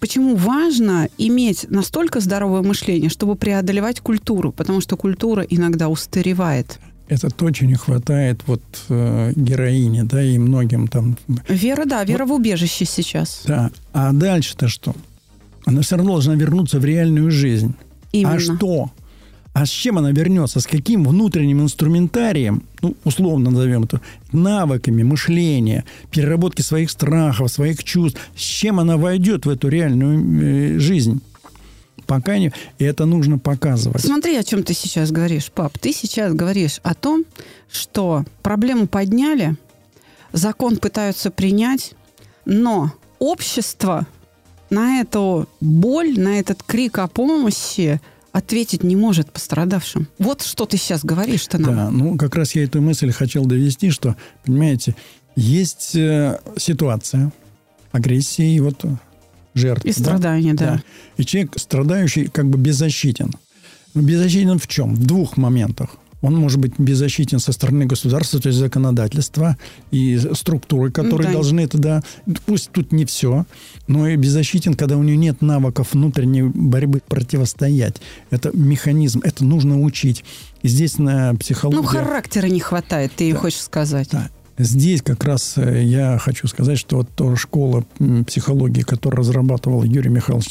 Почему 0.00 0.36
важно 0.36 1.08
иметь 1.16 1.66
настолько 1.70 2.20
здоровое 2.20 2.62
мышление, 2.62 3.08
чтобы 3.08 3.34
преодолевать 3.34 4.00
культуру? 4.00 4.52
Потому 4.52 4.80
что 4.80 4.96
культура 4.96 5.42
иногда 5.42 5.88
устаревает. 5.88 6.78
Это 7.08 7.30
то, 7.30 7.50
чего 7.52 7.70
не 7.70 7.76
хватает 7.76 8.42
вот 8.46 8.62
э, 8.88 9.32
героине, 9.36 10.04
да, 10.04 10.22
и 10.22 10.38
многим 10.38 10.88
там. 10.88 11.16
Вера, 11.48 11.84
да, 11.84 12.04
вера 12.04 12.26
вот, 12.26 12.34
в 12.34 12.40
убежище 12.40 12.84
сейчас. 12.84 13.42
Да. 13.46 13.70
А 13.92 14.12
дальше-то 14.12 14.68
что? 14.68 14.94
Она 15.66 15.82
все 15.82 15.96
равно 15.96 16.12
должна 16.12 16.34
вернуться 16.36 16.78
в 16.80 16.84
реальную 16.84 17.30
жизнь. 17.30 17.74
А 17.78 18.16
Именно. 18.16 18.34
А 18.34 18.40
что? 18.40 18.90
А 19.52 19.66
с 19.66 19.70
чем 19.70 19.98
она 19.98 20.12
вернется? 20.12 20.60
С 20.60 20.66
каким 20.66 21.04
внутренним 21.04 21.62
инструментарием, 21.62 22.62
ну, 22.82 22.94
условно 23.04 23.50
назовем 23.50 23.84
это, 23.84 24.00
навыками 24.30 25.02
мышления, 25.02 25.84
переработки 26.10 26.62
своих 26.62 26.90
страхов, 26.90 27.50
своих 27.50 27.82
чувств, 27.82 28.20
с 28.36 28.40
чем 28.40 28.78
она 28.78 28.96
войдет 28.96 29.44
в 29.44 29.48
эту 29.48 29.68
реальную 29.68 30.76
э, 30.76 30.78
жизнь? 30.78 31.20
Пока 32.06 32.38
не... 32.38 32.52
И 32.78 32.84
это 32.84 33.06
нужно 33.06 33.38
показывать. 33.38 34.02
Смотри, 34.02 34.36
о 34.36 34.44
чем 34.44 34.62
ты 34.62 34.72
сейчас 34.72 35.10
говоришь, 35.10 35.50
пап. 35.50 35.78
Ты 35.78 35.92
сейчас 35.92 36.32
говоришь 36.32 36.78
о 36.84 36.94
том, 36.94 37.24
что 37.72 38.24
проблему 38.42 38.86
подняли, 38.86 39.56
закон 40.32 40.76
пытаются 40.76 41.30
принять, 41.30 41.94
но 42.44 42.92
общество 43.18 44.06
на 44.70 45.00
эту 45.00 45.48
боль, 45.60 46.18
на 46.18 46.38
этот 46.38 46.62
крик 46.62 46.98
о 46.98 47.08
помощи 47.08 48.00
ответить 48.32 48.82
не 48.82 48.96
может 48.96 49.32
пострадавшим. 49.32 50.08
Вот 50.18 50.42
что 50.42 50.66
ты 50.66 50.76
сейчас 50.76 51.04
говоришь-то 51.04 51.58
нам. 51.58 51.74
Да, 51.74 51.90
ну 51.90 52.16
как 52.18 52.36
раз 52.36 52.54
я 52.54 52.64
эту 52.64 52.82
мысль 52.82 53.10
хотел 53.10 53.46
довести, 53.46 53.90
что, 53.90 54.16
понимаете, 54.44 54.94
есть 55.36 55.94
э, 55.94 56.38
ситуация 56.56 57.32
агрессии 57.92 58.56
и 58.56 58.60
вот 58.60 58.84
жертвы. 59.54 59.88
И 59.88 59.92
страдания, 59.92 60.54
да? 60.54 60.66
да. 60.66 60.82
И 61.16 61.24
человек, 61.24 61.52
страдающий, 61.56 62.26
как 62.26 62.48
бы 62.48 62.58
беззащитен. 62.58 63.32
Беззащитен 63.94 64.58
в 64.58 64.66
чем? 64.66 64.94
В 64.94 65.06
двух 65.06 65.36
моментах. 65.36 65.96
Он 66.26 66.34
может 66.36 66.58
быть 66.58 66.72
беззащитен 66.78 67.38
со 67.38 67.52
стороны 67.52 67.86
государства, 67.86 68.40
то 68.40 68.48
есть 68.48 68.58
законодательства 68.58 69.56
и 69.92 70.20
структуры, 70.34 70.90
которые 70.90 71.28
да. 71.28 71.34
должны 71.34 71.60
это, 71.60 71.78
да, 71.78 72.02
пусть 72.46 72.70
тут 72.72 72.90
не 72.90 73.04
все, 73.04 73.46
но 73.86 74.08
и 74.08 74.16
беззащитен, 74.16 74.74
когда 74.74 74.96
у 74.96 75.02
него 75.04 75.18
нет 75.18 75.40
навыков 75.40 75.88
внутренней 75.92 76.42
борьбы 76.42 77.00
противостоять. 77.06 77.96
Это 78.30 78.50
механизм, 78.52 79.20
это 79.22 79.44
нужно 79.44 79.80
учить. 79.80 80.24
И 80.62 80.68
здесь 80.68 80.98
на 80.98 81.34
психологии... 81.36 81.76
Ну, 81.76 81.84
характера 81.84 82.46
не 82.46 82.60
хватает, 82.60 83.12
ты 83.14 83.32
да. 83.32 83.38
хочешь 83.38 83.60
сказать. 83.60 84.08
Да. 84.10 84.28
Здесь 84.58 85.02
как 85.02 85.22
раз 85.22 85.54
э, 85.58 85.82
я 85.84 86.18
хочу 86.18 86.48
сказать, 86.48 86.78
что 86.78 86.96
вот 86.96 87.08
та 87.14 87.36
школа 87.36 87.84
психологии, 88.26 88.82
которую 88.82 89.18
разрабатывал 89.18 89.84
Юрий 89.84 90.08
Михайлович 90.08 90.48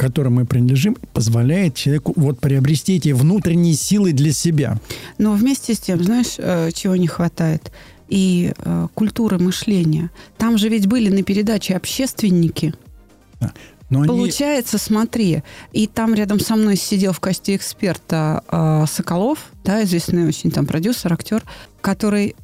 которой 0.00 0.30
мы 0.30 0.46
принадлежим, 0.46 0.96
позволяет 1.12 1.74
человеку 1.74 2.14
вот 2.16 2.40
приобрести 2.40 2.96
эти 2.96 3.10
внутренние 3.10 3.74
силы 3.74 4.12
для 4.12 4.32
себя. 4.32 4.78
Но 5.18 5.32
вместе 5.32 5.74
с 5.74 5.78
тем, 5.78 6.02
знаешь, 6.02 6.36
э, 6.38 6.70
чего 6.72 6.96
не 6.96 7.06
хватает? 7.06 7.70
И 8.08 8.52
э, 8.56 8.88
культуры 8.94 9.38
мышления. 9.38 10.10
Там 10.38 10.56
же 10.56 10.70
ведь 10.70 10.86
были 10.86 11.10
на 11.10 11.22
передаче 11.22 11.76
общественники. 11.76 12.72
Да. 13.40 13.52
Но 13.90 14.04
Получается, 14.04 14.76
они... 14.76 14.84
смотри, 14.86 15.42
и 15.72 15.86
там 15.86 16.14
рядом 16.14 16.40
со 16.40 16.56
мной 16.56 16.76
сидел 16.76 17.12
в 17.12 17.20
качестве 17.20 17.56
эксперта 17.56 18.42
э, 18.48 18.86
Соколов, 18.90 19.50
да, 19.64 19.84
известный 19.84 20.26
очень 20.26 20.50
там 20.50 20.64
продюсер, 20.64 21.12
актер, 21.12 21.42
который 21.82 22.36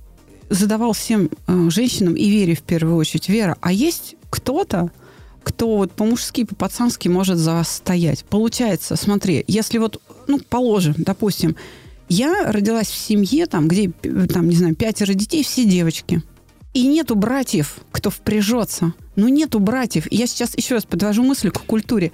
задавал 0.50 0.92
всем 0.92 1.30
э, 1.46 1.70
женщинам 1.70 2.16
и 2.16 2.28
Вере 2.28 2.54
в 2.54 2.62
первую 2.62 2.96
очередь, 2.96 3.30
Вера, 3.30 3.56
а 3.62 3.72
есть 3.72 4.16
кто-то, 4.28 4.90
кто 5.46 5.76
вот 5.76 5.92
по-мужски, 5.92 6.42
по-пацански 6.42 7.06
может 7.06 7.38
застоять. 7.38 8.24
Получается, 8.24 8.96
смотри, 8.96 9.44
если 9.46 9.78
вот, 9.78 10.02
ну, 10.26 10.40
положим, 10.40 10.96
допустим, 10.98 11.54
я 12.08 12.50
родилась 12.50 12.88
в 12.88 12.96
семье, 12.96 13.46
там, 13.46 13.68
где, 13.68 13.92
там, 14.28 14.48
не 14.48 14.56
знаю, 14.56 14.74
пятеро 14.74 15.14
детей, 15.14 15.44
все 15.44 15.64
девочки. 15.64 16.20
И 16.74 16.84
нету 16.88 17.14
братьев, 17.14 17.78
кто 17.92 18.10
впряжется. 18.10 18.92
Ну, 19.14 19.28
нету 19.28 19.60
братьев. 19.60 20.08
Я 20.10 20.26
сейчас 20.26 20.56
еще 20.56 20.74
раз 20.74 20.84
подвожу 20.84 21.22
мысль 21.22 21.50
к 21.50 21.60
культуре. 21.60 22.10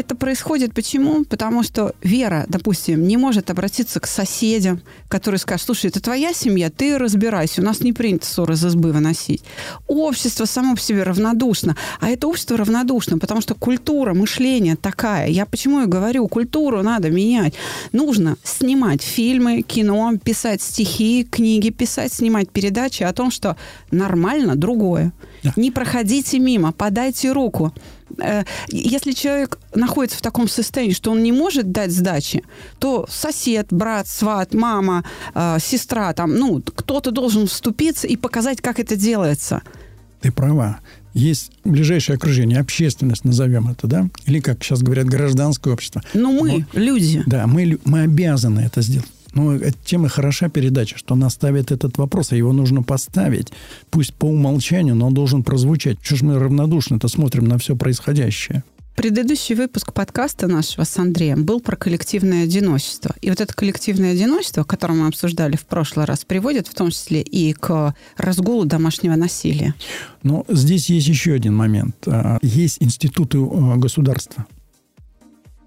Это 0.00 0.14
происходит 0.14 0.72
почему? 0.72 1.26
Потому 1.26 1.62
что 1.62 1.92
Вера, 2.02 2.46
допустим, 2.48 3.06
не 3.06 3.18
может 3.18 3.50
обратиться 3.50 4.00
к 4.00 4.06
соседям, 4.06 4.80
которые 5.08 5.38
скажут, 5.38 5.66
слушай, 5.66 5.90
это 5.90 6.00
твоя 6.00 6.32
семья, 6.32 6.70
ты 6.70 6.96
разбирайся, 6.96 7.60
у 7.60 7.64
нас 7.64 7.80
не 7.80 7.92
принято 7.92 8.24
ссоры 8.24 8.54
из 8.54 8.64
избы 8.64 8.92
выносить. 8.92 9.42
Общество 9.88 10.46
само 10.46 10.74
по 10.74 10.80
себе 10.80 11.02
равнодушно. 11.02 11.76
А 12.00 12.08
это 12.08 12.28
общество 12.28 12.56
равнодушно, 12.56 13.18
потому 13.18 13.42
что 13.42 13.54
культура 13.54 14.14
мышления 14.14 14.74
такая. 14.74 15.28
Я 15.28 15.44
почему 15.44 15.82
и 15.82 15.86
говорю, 15.86 16.28
культуру 16.28 16.82
надо 16.82 17.10
менять. 17.10 17.52
Нужно 17.92 18.38
снимать 18.42 19.02
фильмы, 19.02 19.60
кино, 19.60 20.14
писать 20.24 20.62
стихи, 20.62 21.28
книги 21.30 21.68
писать, 21.68 22.10
снимать 22.10 22.48
передачи 22.48 23.02
о 23.02 23.12
том, 23.12 23.30
что 23.30 23.58
нормально 23.90 24.56
другое. 24.56 25.12
Да. 25.42 25.52
Не 25.56 25.70
проходите 25.70 26.38
мимо, 26.38 26.72
подайте 26.72 27.32
руку. 27.32 27.74
Э, 28.18 28.44
если 28.68 29.12
человек 29.12 29.58
находится 29.74 30.18
в 30.18 30.22
таком 30.22 30.48
состоянии, 30.48 30.94
что 30.94 31.10
он 31.10 31.22
не 31.22 31.32
может 31.32 31.72
дать 31.72 31.92
сдачи, 31.92 32.42
то 32.78 33.06
сосед, 33.08 33.68
брат, 33.70 34.08
сват, 34.08 34.54
мама, 34.54 35.04
э, 35.34 35.58
сестра, 35.60 36.12
там, 36.12 36.34
ну, 36.34 36.62
кто-то 36.62 37.10
должен 37.10 37.46
вступиться 37.46 38.06
и 38.06 38.16
показать, 38.16 38.60
как 38.60 38.78
это 38.78 38.96
делается. 38.96 39.62
Ты 40.20 40.32
права. 40.32 40.80
Есть 41.12 41.50
ближайшее 41.64 42.16
окружение, 42.16 42.60
общественность, 42.60 43.24
назовем 43.24 43.68
это, 43.68 43.86
да? 43.86 44.08
Или, 44.26 44.40
как 44.40 44.62
сейчас 44.62 44.82
говорят, 44.82 45.06
гражданское 45.06 45.72
общество. 45.72 46.02
Ну, 46.14 46.40
мы, 46.40 46.66
Но, 46.72 46.80
люди. 46.80 47.22
Да, 47.26 47.46
мы, 47.46 47.78
мы 47.84 48.02
обязаны 48.02 48.60
это 48.60 48.80
сделать. 48.80 49.08
Но 49.34 49.58
тем 49.84 50.06
и 50.06 50.08
хороша 50.08 50.48
передача, 50.48 50.98
что 50.98 51.14
она 51.14 51.30
ставит 51.30 51.70
этот 51.72 51.98
вопрос, 51.98 52.32
а 52.32 52.36
его 52.36 52.52
нужно 52.52 52.82
поставить. 52.82 53.48
Пусть 53.90 54.14
по 54.14 54.26
умолчанию, 54.26 54.94
но 54.94 55.06
он 55.06 55.14
должен 55.14 55.42
прозвучать. 55.42 55.98
Чего 56.02 56.16
ж 56.16 56.22
мы 56.22 56.38
равнодушно-то 56.38 57.08
смотрим 57.08 57.44
на 57.44 57.58
все 57.58 57.76
происходящее? 57.76 58.64
Предыдущий 58.96 59.54
выпуск 59.54 59.94
подкаста 59.94 60.46
нашего 60.46 60.84
с 60.84 60.98
Андреем 60.98 61.44
был 61.44 61.60
про 61.60 61.74
коллективное 61.74 62.44
одиночество. 62.44 63.14
И 63.22 63.30
вот 63.30 63.40
это 63.40 63.54
коллективное 63.54 64.12
одиночество, 64.12 64.62
которое 64.62 64.94
мы 64.94 65.06
обсуждали 65.06 65.56
в 65.56 65.64
прошлый 65.64 66.04
раз, 66.04 66.26
приводит 66.26 66.68
в 66.68 66.74
том 66.74 66.90
числе 66.90 67.22
и 67.22 67.54
к 67.54 67.94
разгулу 68.18 68.66
домашнего 68.66 69.14
насилия. 69.14 69.74
Но 70.22 70.44
здесь 70.48 70.90
есть 70.90 71.06
еще 71.06 71.32
один 71.32 71.56
момент. 71.56 71.96
А, 72.06 72.38
есть 72.42 72.76
институты 72.80 73.38
а, 73.38 73.76
государства. 73.76 74.44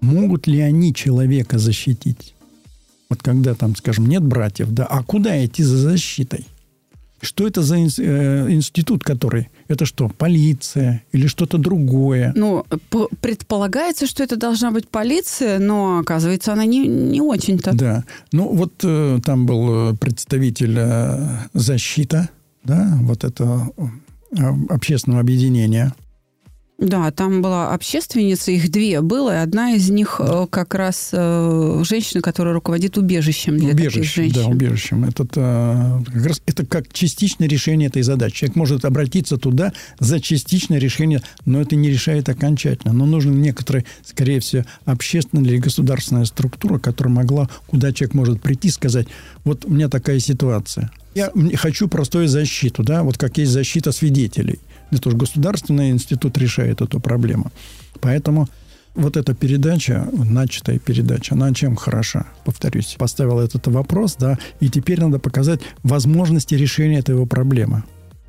Могут 0.00 0.46
ли 0.46 0.60
они 0.60 0.94
человека 0.94 1.58
защитить? 1.58 2.33
Вот 3.14 3.22
когда 3.22 3.54
там, 3.54 3.76
скажем, 3.76 4.06
нет 4.06 4.24
братьев, 4.24 4.72
да, 4.72 4.86
а 4.86 5.04
куда 5.04 5.44
идти 5.44 5.62
за 5.62 5.76
защитой? 5.76 6.48
Что 7.20 7.46
это 7.46 7.62
за 7.62 7.76
э, 7.76 8.50
институт, 8.50 9.04
который? 9.04 9.50
Это 9.68 9.86
что, 9.86 10.08
полиция 10.08 11.04
или 11.12 11.28
что-то 11.28 11.56
другое? 11.56 12.32
Ну, 12.34 12.66
предполагается, 13.20 14.08
что 14.08 14.24
это 14.24 14.36
должна 14.36 14.72
быть 14.72 14.88
полиция, 14.88 15.60
но 15.60 16.00
оказывается, 16.00 16.52
она 16.52 16.64
не, 16.64 16.88
не 16.88 17.20
очень-то. 17.20 17.72
Да. 17.72 18.04
Ну, 18.32 18.48
вот 18.52 18.72
э, 18.82 19.20
там 19.24 19.46
был 19.46 19.92
э, 19.92 19.94
представитель 19.94 20.74
э, 20.76 21.38
защита, 21.54 22.28
да, 22.64 22.98
вот 23.02 23.22
это 23.22 23.68
э, 23.76 24.42
общественного 24.70 25.20
объединения. 25.20 25.94
Да, 26.78 27.12
там 27.12 27.40
была 27.40 27.72
общественница, 27.72 28.50
их 28.50 28.68
две 28.68 29.00
было, 29.00 29.32
и 29.32 29.38
одна 29.38 29.74
из 29.74 29.90
них 29.90 30.16
да. 30.18 30.42
Э, 30.42 30.46
как 30.50 30.74
раз 30.74 31.10
э, 31.12 31.82
женщина, 31.84 32.20
которая 32.20 32.52
руководит 32.52 32.98
убежищем 32.98 33.56
для 33.56 33.70
убежищем, 33.70 34.00
таких 34.00 34.14
женщин. 34.14 34.42
Да, 34.42 34.48
убежищем. 34.48 35.04
Это, 35.04 35.24
э, 35.36 36.12
как 36.12 36.26
раз, 36.26 36.42
это 36.46 36.66
как 36.66 36.92
частичное 36.92 37.48
решение 37.48 37.88
этой 37.88 38.02
задачи. 38.02 38.38
Человек 38.38 38.56
может 38.56 38.84
обратиться 38.84 39.36
туда 39.38 39.72
за 40.00 40.20
частичное 40.20 40.78
решение, 40.80 41.22
но 41.44 41.60
это 41.60 41.76
не 41.76 41.90
решает 41.90 42.28
окончательно. 42.28 42.92
Но 42.92 43.06
нужна 43.06 43.32
некоторая, 43.32 43.84
скорее 44.04 44.40
всего, 44.40 44.64
общественная 44.84 45.44
или 45.44 45.58
государственная 45.58 46.24
структура, 46.24 46.80
которая 46.80 47.14
могла, 47.14 47.48
куда 47.68 47.92
человек 47.92 48.14
может 48.14 48.42
прийти 48.42 48.68
и 48.68 48.72
сказать, 48.72 49.06
вот 49.44 49.64
у 49.64 49.70
меня 49.70 49.88
такая 49.88 50.18
ситуация. 50.18 50.90
Я 51.14 51.30
хочу 51.54 51.86
простую 51.86 52.26
защиту, 52.26 52.82
да, 52.82 53.04
вот 53.04 53.16
как 53.16 53.38
есть 53.38 53.52
защита 53.52 53.92
свидетелей– 53.92 54.58
это 54.90 55.08
уже 55.08 55.16
государственный 55.16 55.90
институт 55.90 56.36
решает 56.38 56.80
эту 56.80 57.00
проблему. 57.00 57.50
Поэтому 58.00 58.48
вот 58.94 59.16
эта 59.16 59.34
передача, 59.34 60.08
начатая 60.12 60.78
передача, 60.78 61.34
она 61.34 61.52
чем 61.52 61.76
хороша? 61.76 62.26
Повторюсь, 62.44 62.94
поставил 62.98 63.40
этот 63.40 63.66
вопрос, 63.66 64.16
да, 64.18 64.38
и 64.60 64.68
теперь 64.68 65.00
надо 65.00 65.18
показать 65.18 65.60
возможности 65.82 66.54
решения 66.54 67.00
этой 67.00 67.26
проблемы. 67.26 67.82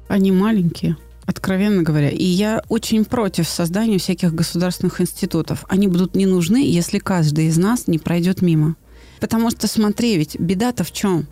Они 0.07 0.31
маленькие. 0.31 0.97
Откровенно 1.25 1.81
говоря. 1.81 2.09
И 2.09 2.23
я 2.23 2.61
очень 2.69 3.03
против 3.03 3.47
создания 3.47 3.97
всяких 3.97 4.33
государственных 4.33 5.01
институтов. 5.01 5.65
Они 5.67 5.87
будут 5.87 6.15
не 6.15 6.27
нужны, 6.27 6.63
если 6.63 6.99
каждый 6.99 7.47
из 7.47 7.57
нас 7.57 7.87
не 7.87 7.97
пройдет 7.97 8.43
мимо. 8.43 8.75
Потому 9.19 9.49
что, 9.49 9.67
смотри, 9.67 10.17
ведь 10.17 10.39
беда-то 10.39 10.83
в 10.83 10.91
чем? 10.91 11.27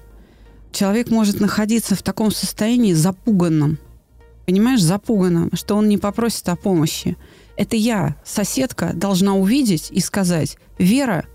Человек 0.71 1.11
может 1.11 1.39
находиться 1.39 1.95
в 1.95 2.01
таком 2.01 2.31
состоянии 2.31 2.93
запуганном, 2.93 3.77
понимаешь, 4.45 4.81
запуганном, 4.81 5.49
что 5.53 5.75
он 5.75 5.87
не 5.87 5.97
попросит 5.97 6.47
о 6.49 6.55
помощи. 6.55 7.17
Это 7.55 7.75
я, 7.75 8.15
соседка, 8.25 8.91
должна 8.93 9.35
увидеть 9.35 9.89
и 9.91 9.99
сказать, 9.99 10.57
Вера, 10.79 11.25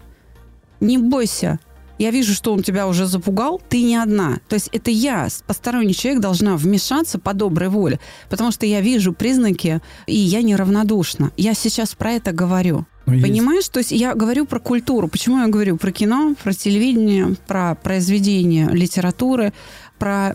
не 0.80 0.98
бойся, 0.98 1.60
я 1.98 2.12
вижу, 2.12 2.32
что 2.32 2.52
он 2.52 2.62
тебя 2.62 2.86
уже 2.86 3.06
запугал, 3.06 3.60
ты 3.68 3.82
не 3.82 3.96
одна. 3.96 4.38
То 4.48 4.54
есть 4.54 4.68
это 4.72 4.90
я, 4.90 5.28
посторонний 5.46 5.94
человек, 5.94 6.22
должна 6.22 6.56
вмешаться 6.56 7.18
по 7.18 7.34
доброй 7.34 7.68
воле, 7.68 7.98
потому 8.30 8.52
что 8.52 8.66
я 8.66 8.80
вижу 8.80 9.12
признаки, 9.12 9.80
и 10.06 10.14
я 10.14 10.42
неравнодушна. 10.42 11.32
Я 11.36 11.54
сейчас 11.54 11.94
про 11.94 12.12
это 12.12 12.32
говорю. 12.32 12.86
Но 13.06 13.20
Понимаешь? 13.22 13.64
Есть... 13.64 13.72
То 13.72 13.78
есть 13.80 13.90
я 13.90 14.14
говорю 14.14 14.44
про 14.44 14.60
культуру. 14.60 15.08
Почему 15.08 15.38
я 15.38 15.48
говорю 15.48 15.76
про 15.76 15.90
кино, 15.90 16.34
про 16.42 16.52
телевидение, 16.52 17.36
про 17.46 17.74
произведение 17.74 18.68
литературы, 18.70 19.52
про 19.98 20.34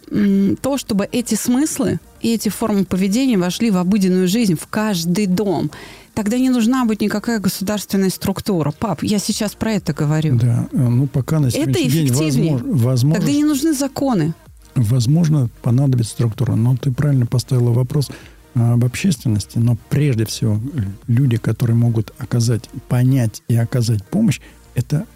то, 0.61 0.77
чтобы 0.77 1.07
эти 1.11 1.35
смыслы 1.35 1.99
и 2.21 2.33
эти 2.33 2.49
формы 2.49 2.85
поведения 2.85 3.37
вошли 3.37 3.71
в 3.71 3.77
обыденную 3.77 4.27
жизнь, 4.27 4.55
в 4.55 4.67
каждый 4.67 5.25
дом. 5.25 5.71
Тогда 6.13 6.37
не 6.37 6.49
нужна 6.49 6.85
быть 6.85 7.01
никакая 7.01 7.39
государственная 7.39 8.09
структура. 8.09 8.71
Пап, 8.71 9.03
я 9.03 9.19
сейчас 9.19 9.55
про 9.55 9.73
это 9.73 9.93
говорю. 9.93 10.37
Да, 10.37 10.67
ну 10.71 11.07
пока 11.07 11.39
на 11.39 11.49
сегодняшний 11.49 11.87
это 11.87 11.91
день 11.91 12.13
возможно, 12.13 12.73
возможно... 12.73 13.19
Тогда 13.19 13.31
не 13.35 13.43
нужны 13.43 13.73
законы. 13.73 14.33
Возможно, 14.75 15.49
понадобится 15.61 16.11
структура. 16.11 16.55
Но 16.55 16.77
ты 16.77 16.91
правильно 16.91 17.25
поставила 17.25 17.71
вопрос 17.71 18.09
об 18.53 18.85
общественности, 18.85 19.57
но 19.57 19.77
прежде 19.89 20.25
всего 20.25 20.59
люди, 21.07 21.37
которые 21.37 21.75
могут 21.75 22.13
оказать, 22.19 22.69
понять 22.87 23.41
и 23.47 23.55
оказать 23.55 24.05
помощь, 24.05 24.39
это 24.75 25.07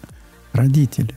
родители, 0.52 1.14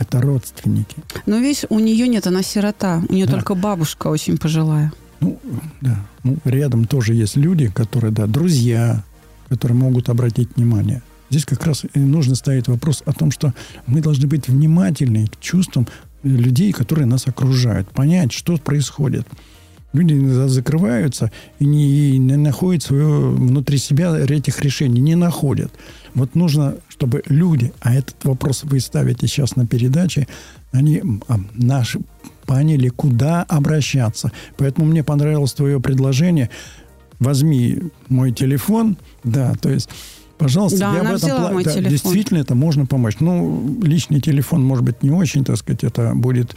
это 0.00 0.20
родственники. 0.20 0.96
Но 1.26 1.38
видишь, 1.38 1.64
у 1.68 1.78
нее 1.78 2.08
нет, 2.08 2.26
она 2.26 2.42
сирота, 2.42 3.02
у 3.08 3.12
нее 3.12 3.26
да. 3.26 3.32
только 3.32 3.54
бабушка 3.54 4.08
очень 4.08 4.38
пожилая. 4.38 4.92
Ну, 5.20 5.38
да. 5.80 6.04
Ну, 6.24 6.38
рядом 6.44 6.86
тоже 6.86 7.14
есть 7.14 7.36
люди, 7.36 7.68
которые, 7.68 8.10
да, 8.10 8.26
друзья, 8.26 9.04
которые 9.48 9.76
могут 9.76 10.08
обратить 10.08 10.56
внимание. 10.56 11.02
Здесь 11.28 11.44
как 11.44 11.64
раз 11.64 11.84
и 11.94 11.98
нужно 11.98 12.34
ставить 12.34 12.66
вопрос 12.66 13.02
о 13.04 13.12
том, 13.12 13.30
что 13.30 13.54
мы 13.86 14.00
должны 14.00 14.26
быть 14.26 14.48
внимательны 14.48 15.26
к 15.26 15.38
чувствам 15.38 15.86
людей, 16.22 16.72
которые 16.72 17.06
нас 17.06 17.26
окружают, 17.26 17.88
понять, 17.90 18.32
что 18.32 18.56
происходит. 18.56 19.26
Люди 19.92 20.14
закрываются 20.46 21.32
и 21.58 21.66
не, 21.66 22.18
не 22.18 22.36
находят 22.36 22.82
свое, 22.82 23.30
внутри 23.30 23.78
себя 23.78 24.16
этих 24.16 24.60
решений, 24.62 25.00
не 25.00 25.16
находят. 25.16 25.72
Вот 26.14 26.34
нужно, 26.34 26.76
чтобы 26.88 27.22
люди, 27.26 27.72
а 27.80 27.94
этот 27.94 28.16
вопрос 28.24 28.62
вы 28.64 28.80
ставите 28.80 29.26
сейчас 29.26 29.56
на 29.56 29.66
передаче, 29.66 30.28
они 30.72 31.02
а, 31.28 31.40
наши 31.54 32.00
поняли, 32.46 32.88
куда 32.88 33.42
обращаться. 33.42 34.32
Поэтому 34.56 34.86
мне 34.86 35.02
понравилось 35.02 35.52
твое 35.52 35.80
предложение. 35.80 36.50
Возьми 37.18 37.78
мой 38.08 38.32
телефон, 38.32 38.96
да, 39.24 39.54
то 39.60 39.70
есть 39.70 39.88
Пожалуйста, 40.40 40.78
да, 40.78 40.96
я 40.96 41.02
в 41.02 41.12
этом 41.12 41.36
плане. 41.36 41.64
Да, 41.64 41.80
действительно, 41.80 42.38
это 42.38 42.54
можно 42.54 42.86
помочь. 42.86 43.16
Ну, 43.20 43.78
личный 43.82 44.22
телефон, 44.22 44.64
может 44.64 44.82
быть, 44.82 45.02
не 45.02 45.10
очень, 45.10 45.44
так 45.44 45.58
сказать, 45.58 45.84
это 45.84 46.14
будет 46.14 46.56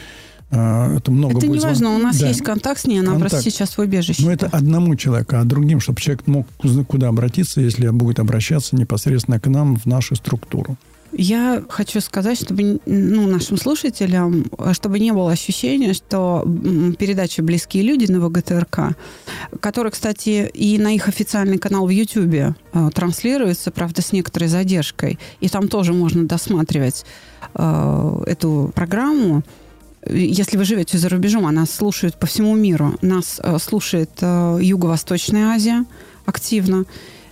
это 0.54 1.12
много 1.12 1.38
Это 1.38 1.48
будет 1.48 1.62
не 1.62 1.68
важно, 1.68 1.96
у 1.96 1.98
нас 1.98 2.18
да. 2.18 2.28
есть 2.28 2.42
контакт 2.42 2.82
с 2.82 2.86
ней, 2.86 3.00
она 3.00 3.12
контакт. 3.12 3.32
просто 3.32 3.50
сейчас 3.50 3.78
в 3.78 3.80
убежище. 3.80 4.24
Но 4.24 4.32
это 4.32 4.48
одному 4.48 4.96
человеку, 4.96 5.38
а 5.38 5.44
другим, 5.44 5.80
чтобы 5.80 6.00
человек 6.00 6.28
мог 6.28 6.48
куда 6.88 7.08
обратиться, 7.08 7.62
если 7.62 7.90
будет 7.90 8.20
обращаться 8.20 8.76
непосредственно 8.76 9.40
к 9.40 9.48
нам 9.48 9.78
в 9.78 9.86
нашу 9.86 10.16
структуру. 10.16 10.78
Я 11.16 11.64
хочу 11.70 12.02
сказать, 12.02 12.42
чтобы 12.42 12.80
ну, 12.88 13.28
нашим 13.28 13.58
слушателям, 13.58 14.46
чтобы 14.72 14.98
не 14.98 15.14
было 15.14 15.32
ощущения, 15.32 15.94
что 15.94 16.44
передача 16.98 17.44
«Близкие 17.44 17.84
люди» 17.84 18.12
на 18.12 18.20
ВГТРК, 18.20 18.96
которая, 19.60 19.92
кстати, 19.92 20.50
и 20.52 20.80
на 20.80 20.96
их 20.96 21.08
официальный 21.08 21.60
канал 21.60 21.86
в 21.86 21.90
Ютьюбе 21.90 22.56
э, 22.74 22.90
транслируется, 22.96 23.70
правда, 23.70 24.02
с 24.02 24.12
некоторой 24.12 24.50
задержкой, 24.50 25.20
и 25.40 25.50
там 25.50 25.68
тоже 25.68 25.94
можно 25.94 26.26
досматривать 26.26 27.06
э, 27.54 28.24
эту 28.26 28.72
программу, 28.74 29.44
если 30.10 30.58
вы 30.58 30.66
живете 30.66 30.98
за 30.98 31.10
рубежом, 31.10 31.46
а 31.46 31.52
нас 31.52 31.72
слушают 31.72 32.16
по 32.16 32.28
всему 32.28 32.56
миру. 32.56 32.98
Нас 33.02 33.40
э, 33.44 33.58
слушает 33.60 34.12
э, 34.22 34.60
Юго-Восточная 34.62 35.48
Азия 35.48 35.86
активно. 36.26 36.86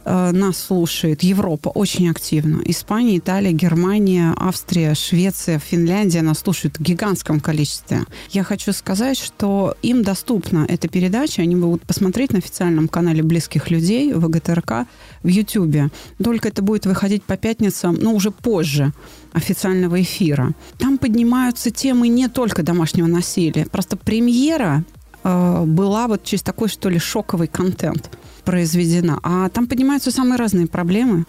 Э, 0.03 0.31
нас 0.31 0.57
слушает 0.57 1.23
Европа 1.23 1.69
очень 1.69 2.09
активно. 2.09 2.61
Испания, 2.65 3.17
Италия, 3.17 3.51
Германия, 3.51 4.33
Австрия, 4.37 4.95
Швеция, 4.95 5.59
Финляндия 5.59 6.21
нас 6.21 6.39
слушают 6.39 6.77
в 6.77 6.81
гигантском 6.81 7.39
количестве. 7.39 8.05
Я 8.31 8.43
хочу 8.43 8.73
сказать, 8.73 9.17
что 9.17 9.75
им 9.81 10.03
доступна 10.03 10.65
эта 10.67 10.87
передача. 10.87 11.41
Они 11.41 11.55
могут 11.55 11.83
посмотреть 11.83 12.31
на 12.33 12.39
официальном 12.39 12.87
канале 12.87 13.21
«Близких 13.21 13.69
людей» 13.69 14.13
ВГТРК 14.13 14.87
в 15.23 15.27
Ютьюбе. 15.27 15.89
Только 16.23 16.49
это 16.49 16.61
будет 16.61 16.85
выходить 16.85 17.23
по 17.23 17.37
пятницам, 17.37 17.95
но 17.95 18.13
уже 18.13 18.31
позже 18.31 18.93
официального 19.33 20.01
эфира. 20.01 20.53
Там 20.77 20.97
поднимаются 20.97 21.69
темы 21.69 22.07
не 22.07 22.27
только 22.27 22.63
домашнего 22.63 23.07
насилия. 23.07 23.65
Просто 23.65 23.97
премьера 23.97 24.83
э, 25.23 25.63
была 25.65 26.07
вот 26.07 26.23
через 26.23 26.41
такой, 26.41 26.69
что 26.69 26.89
ли, 26.89 26.97
шоковый 26.97 27.47
контент– 27.47 28.09
произведена. 28.43 29.19
А 29.23 29.49
там 29.49 29.67
поднимаются 29.67 30.11
самые 30.11 30.37
разные 30.37 30.67
проблемы, 30.67 31.25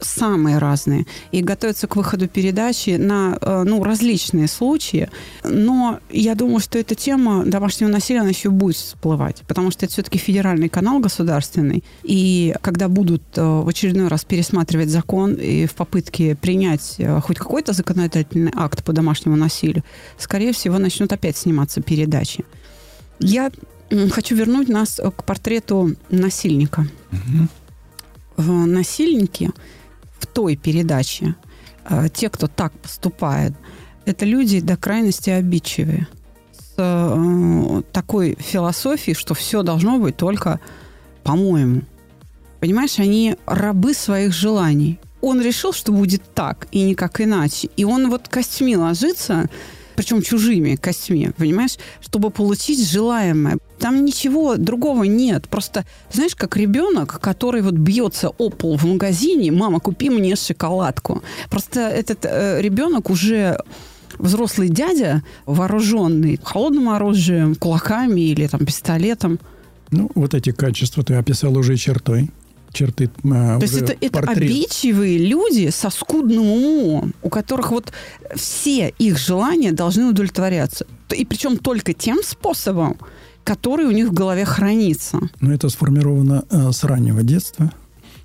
самые 0.00 0.58
разные, 0.58 1.06
и 1.32 1.42
готовятся 1.42 1.86
к 1.86 1.96
выходу 1.96 2.28
передачи 2.28 2.90
на 2.96 3.38
э, 3.40 3.62
ну, 3.64 3.82
различные 3.82 4.48
случаи. 4.48 5.08
Но 5.44 6.00
я 6.10 6.34
думаю, 6.34 6.60
что 6.60 6.78
эта 6.78 6.94
тема 6.94 7.44
домашнего 7.44 7.88
насилия, 7.88 8.20
она 8.20 8.30
еще 8.30 8.50
будет 8.50 8.76
всплывать, 8.76 9.42
потому 9.46 9.70
что 9.70 9.86
это 9.86 9.92
все-таки 9.92 10.18
федеральный 10.18 10.68
канал 10.68 10.98
государственный. 10.98 11.84
И 12.02 12.54
когда 12.60 12.88
будут 12.88 13.22
э, 13.36 13.42
в 13.42 13.68
очередной 13.68 14.08
раз 14.08 14.24
пересматривать 14.24 14.90
закон 14.90 15.34
и 15.34 15.66
в 15.66 15.74
попытке 15.74 16.34
принять 16.36 16.96
э, 16.98 17.20
хоть 17.20 17.38
какой-то 17.38 17.72
законодательный 17.72 18.52
акт 18.54 18.84
по 18.84 18.92
домашнему 18.92 19.36
насилию, 19.36 19.84
скорее 20.18 20.52
всего, 20.52 20.78
начнут 20.78 21.12
опять 21.12 21.36
сниматься 21.36 21.80
передачи. 21.80 22.44
Я 23.18 23.50
хочу 24.10 24.34
вернуть 24.34 24.68
нас 24.68 24.98
э, 24.98 25.10
к 25.10 25.24
портрету 25.24 25.94
насильника. 26.10 26.86
Угу. 27.12 28.42
Насильники 28.66 29.50
в 30.18 30.26
той 30.26 30.56
передаче, 30.56 31.34
э, 31.88 32.08
те, 32.12 32.28
кто 32.28 32.46
так 32.46 32.72
поступает, 32.72 33.52
это 34.04 34.24
люди 34.24 34.60
до 34.60 34.76
крайности 34.76 35.30
обидчивые. 35.30 36.06
С 36.76 37.82
такой 37.92 38.36
философией, 38.38 39.16
что 39.16 39.34
все 39.34 39.62
должно 39.62 39.98
быть 39.98 40.16
только 40.16 40.60
по-моему. 41.24 41.82
Понимаешь, 42.60 42.98
они 42.98 43.36
рабы 43.46 43.94
своих 43.94 44.32
желаний. 44.32 45.00
Он 45.22 45.40
решил, 45.40 45.72
что 45.72 45.90
будет 45.92 46.22
так 46.34 46.68
и 46.70 46.82
никак 46.82 47.20
иначе. 47.20 47.70
И 47.76 47.84
он 47.84 48.10
вот 48.10 48.28
костьми 48.28 48.76
ложится 48.76 49.48
причем 49.96 50.22
чужими 50.22 50.76
костьми, 50.76 51.30
понимаешь, 51.36 51.78
чтобы 52.00 52.30
получить 52.30 52.86
желаемое. 52.86 53.58
Там 53.78 54.04
ничего 54.04 54.56
другого 54.56 55.04
нет. 55.04 55.48
Просто, 55.48 55.84
знаешь, 56.12 56.34
как 56.34 56.56
ребенок, 56.56 57.20
который 57.20 57.62
вот 57.62 57.74
бьется 57.74 58.30
о 58.30 58.50
пол 58.50 58.76
в 58.78 58.84
магазине, 58.84 59.52
мама, 59.52 59.80
купи 59.80 60.10
мне 60.10 60.36
шоколадку. 60.36 61.22
Просто 61.50 61.80
этот 61.80 62.24
э, 62.24 62.60
ребенок 62.62 63.10
уже 63.10 63.58
взрослый 64.18 64.68
дядя, 64.68 65.22
вооруженный 65.44 66.40
холодным 66.42 66.88
оружием, 66.88 67.54
кулаками 67.54 68.20
или 68.20 68.46
там 68.46 68.60
пистолетом. 68.64 69.38
Ну, 69.90 70.10
вот 70.14 70.34
эти 70.34 70.52
качества 70.52 71.02
ты 71.04 71.14
описал 71.14 71.56
уже 71.56 71.76
чертой 71.76 72.30
черты 72.72 73.04
э, 73.04 73.28
То 73.28 73.58
есть 73.62 73.74
это, 73.74 73.96
это 74.00 74.20
обидчивые 74.20 75.18
люди 75.18 75.70
со 75.70 75.88
скудным 75.90 76.46
умом, 76.46 77.14
у 77.22 77.30
которых 77.30 77.70
вот 77.70 77.92
все 78.34 78.92
их 78.98 79.18
желания 79.18 79.72
должны 79.72 80.04
удовлетворяться. 80.06 80.86
И 81.16 81.24
причем 81.24 81.56
только 81.56 81.94
тем 81.94 82.22
способом, 82.22 82.98
который 83.46 83.86
у 83.86 83.92
них 83.92 84.08
в 84.08 84.12
голове 84.12 84.44
хранится. 84.44 85.18
Но 85.40 85.52
это 85.52 85.68
сформировано 85.68 86.44
э, 86.50 86.72
с 86.72 86.82
раннего 86.82 87.22
детства. 87.22 87.72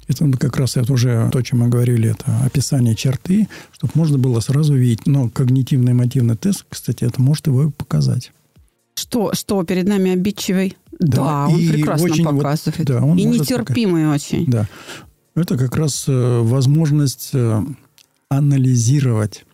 Это 0.07 0.29
как 0.31 0.57
раз 0.57 0.77
это 0.77 0.91
уже 0.91 1.29
то, 1.31 1.37
о 1.37 1.43
чем 1.43 1.59
мы 1.59 1.69
говорили, 1.69 2.09
это 2.09 2.25
описание 2.43 2.95
черты, 2.95 3.47
чтобы 3.71 3.93
можно 3.95 4.17
было 4.17 4.39
сразу 4.39 4.73
видеть. 4.73 5.05
Но 5.05 5.29
когнитивный 5.29 5.91
эмотивный 5.91 6.35
тест, 6.35 6.65
кстати, 6.67 7.03
это 7.03 7.21
может 7.21 7.45
его 7.45 7.69
показать. 7.69 8.31
Что, 8.95 9.33
что 9.33 9.63
перед 9.63 9.87
нами 9.87 10.11
обидчивый? 10.11 10.75
Да, 10.99 11.17
да 11.17 11.47
он 11.49 11.55
прекрасно 11.55 12.05
очень, 12.05 12.25
показывает. 12.25 12.77
Вот, 12.79 12.87
да, 12.87 13.05
он 13.05 13.17
и 13.17 13.23
нетерпимый 13.23 14.05
показать. 14.05 14.33
очень. 14.33 14.45
Да. 14.47 14.67
Это 15.35 15.55
как 15.55 15.75
раз 15.75 16.05
э, 16.07 16.39
возможность 16.41 17.29
э, 17.33 17.61
анализировать 18.27 19.45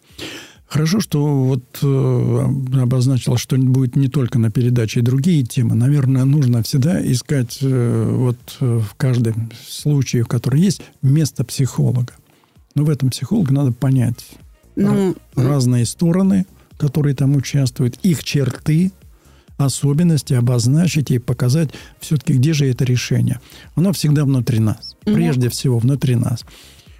Хорошо, 0.67 0.99
что 0.99 1.25
вот 1.25 1.63
э, 1.82 2.82
обозначил, 2.82 3.38
что 3.38 3.58
будет 3.58 3.95
не 3.95 4.10
только 4.10 4.38
на 4.38 4.51
передаче 4.51 4.99
и 4.99 5.03
другие 5.03 5.43
темы. 5.43 5.75
Наверное, 5.75 6.25
нужно 6.25 6.62
всегда 6.62 7.01
искать 7.01 7.60
э, 7.62 8.10
вот 8.13 8.38
э, 8.60 8.80
в 8.80 8.95
каждом 8.95 9.49
случае, 9.65 10.23
в 10.23 10.27
котором 10.27 10.60
есть, 10.60 10.82
место 11.01 11.45
психолога. 11.45 12.13
Но 12.75 12.84
в 12.84 12.89
этом 12.89 13.12
психолога 13.12 13.53
надо 13.53 13.71
понять 13.71 14.25
ну, 14.75 15.15
разные 15.36 15.86
стороны, 15.86 16.45
которые 16.77 17.15
там 17.15 17.36
участвуют, 17.36 17.97
их 18.03 18.23
черты, 18.25 18.91
особенности, 19.58 20.34
обозначить 20.34 21.12
и 21.12 21.17
показать 21.17 21.69
все-таки, 21.99 22.34
где 22.34 22.53
же 22.53 22.69
это 22.69 22.84
решение. 22.84 23.39
Оно 23.75 23.93
всегда 23.93 24.25
внутри 24.25 24.60
нас. 24.60 24.95
Прежде 25.03 25.45
ну, 25.45 25.49
всего, 25.49 25.80
внутри 25.80 26.15
нас. 26.15 26.45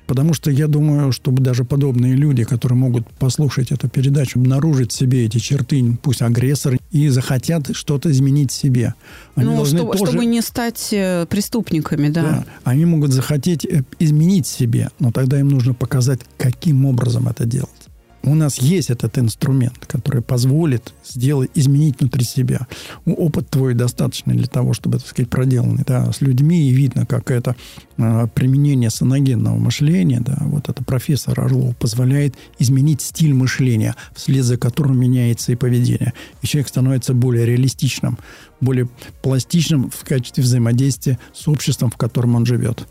Потому 0.08 0.34
что 0.34 0.50
я 0.50 0.67
думаю, 0.67 1.12
чтобы 1.12 1.43
даже 1.43 1.65
подобные 1.65 2.15
люди, 2.15 2.43
которые 2.43 2.78
могут 2.78 3.08
послушать 3.20 3.72
эту 3.72 3.89
передачу, 3.89 4.39
обнаружить 4.39 4.91
в 4.91 4.96
себе 4.96 5.26
эти 5.26 5.38
черты, 5.38 5.98
пусть 6.02 6.22
агрессоры, 6.22 6.80
и 6.91 7.10
захотят 7.10 7.76
что-то 7.76 8.10
изменить 8.10 8.52
в 8.52 8.56
себе. 8.56 8.93
Они 9.36 9.50
ну, 9.50 9.65
чтобы, 9.65 9.98
тоже... 9.98 10.12
чтобы 10.12 10.26
не 10.26 10.41
стать 10.41 10.89
э, 10.91 11.26
преступниками, 11.30 12.10
да. 12.10 12.22
да. 12.22 12.46
Они 12.63 12.86
могут 12.86 13.12
захотеть 13.12 13.65
э, 13.65 13.84
изменить 14.00 14.48
себе, 14.48 14.89
но 15.00 15.12
тогда 15.12 15.39
им 15.39 15.50
нужно 15.50 15.74
показать, 15.74 16.22
каким 16.38 16.86
образом 16.86 17.28
это 17.28 17.46
делать 17.46 17.87
у 18.27 18.35
нас 18.35 18.59
есть 18.59 18.89
этот 18.89 19.17
инструмент, 19.17 19.85
который 19.85 20.21
позволит 20.21 20.93
сделать, 21.05 21.49
изменить 21.55 21.99
внутри 21.99 22.23
себя. 22.23 22.67
Опыт 23.05 23.49
твой 23.49 23.73
достаточно 23.73 24.33
для 24.33 24.47
того, 24.47 24.73
чтобы, 24.73 24.99
так 24.99 25.07
сказать, 25.07 25.29
проделанный 25.29 25.83
да, 25.85 26.11
с 26.11 26.21
людьми, 26.21 26.69
и 26.69 26.73
видно, 26.73 27.05
как 27.05 27.31
это 27.31 27.55
э, 27.97 28.27
применение 28.33 28.89
саногенного 28.89 29.57
мышления, 29.57 30.19
да, 30.19 30.37
вот 30.41 30.69
это 30.69 30.83
профессор 30.83 31.39
Орлов 31.39 31.75
позволяет 31.77 32.35
изменить 32.59 33.01
стиль 33.01 33.33
мышления, 33.33 33.95
вслед 34.15 34.43
за 34.43 34.57
которым 34.57 34.99
меняется 34.99 35.51
и 35.51 35.55
поведение. 35.55 36.13
И 36.41 36.47
человек 36.47 36.69
становится 36.69 37.13
более 37.13 37.45
реалистичным, 37.45 38.17
более 38.61 38.89
пластичным 39.21 39.89
в 39.89 40.03
качестве 40.03 40.43
взаимодействия 40.43 41.19
с 41.33 41.47
обществом, 41.47 41.91
в 41.91 41.97
котором 41.97 42.35
он 42.35 42.45
живет. 42.45 42.87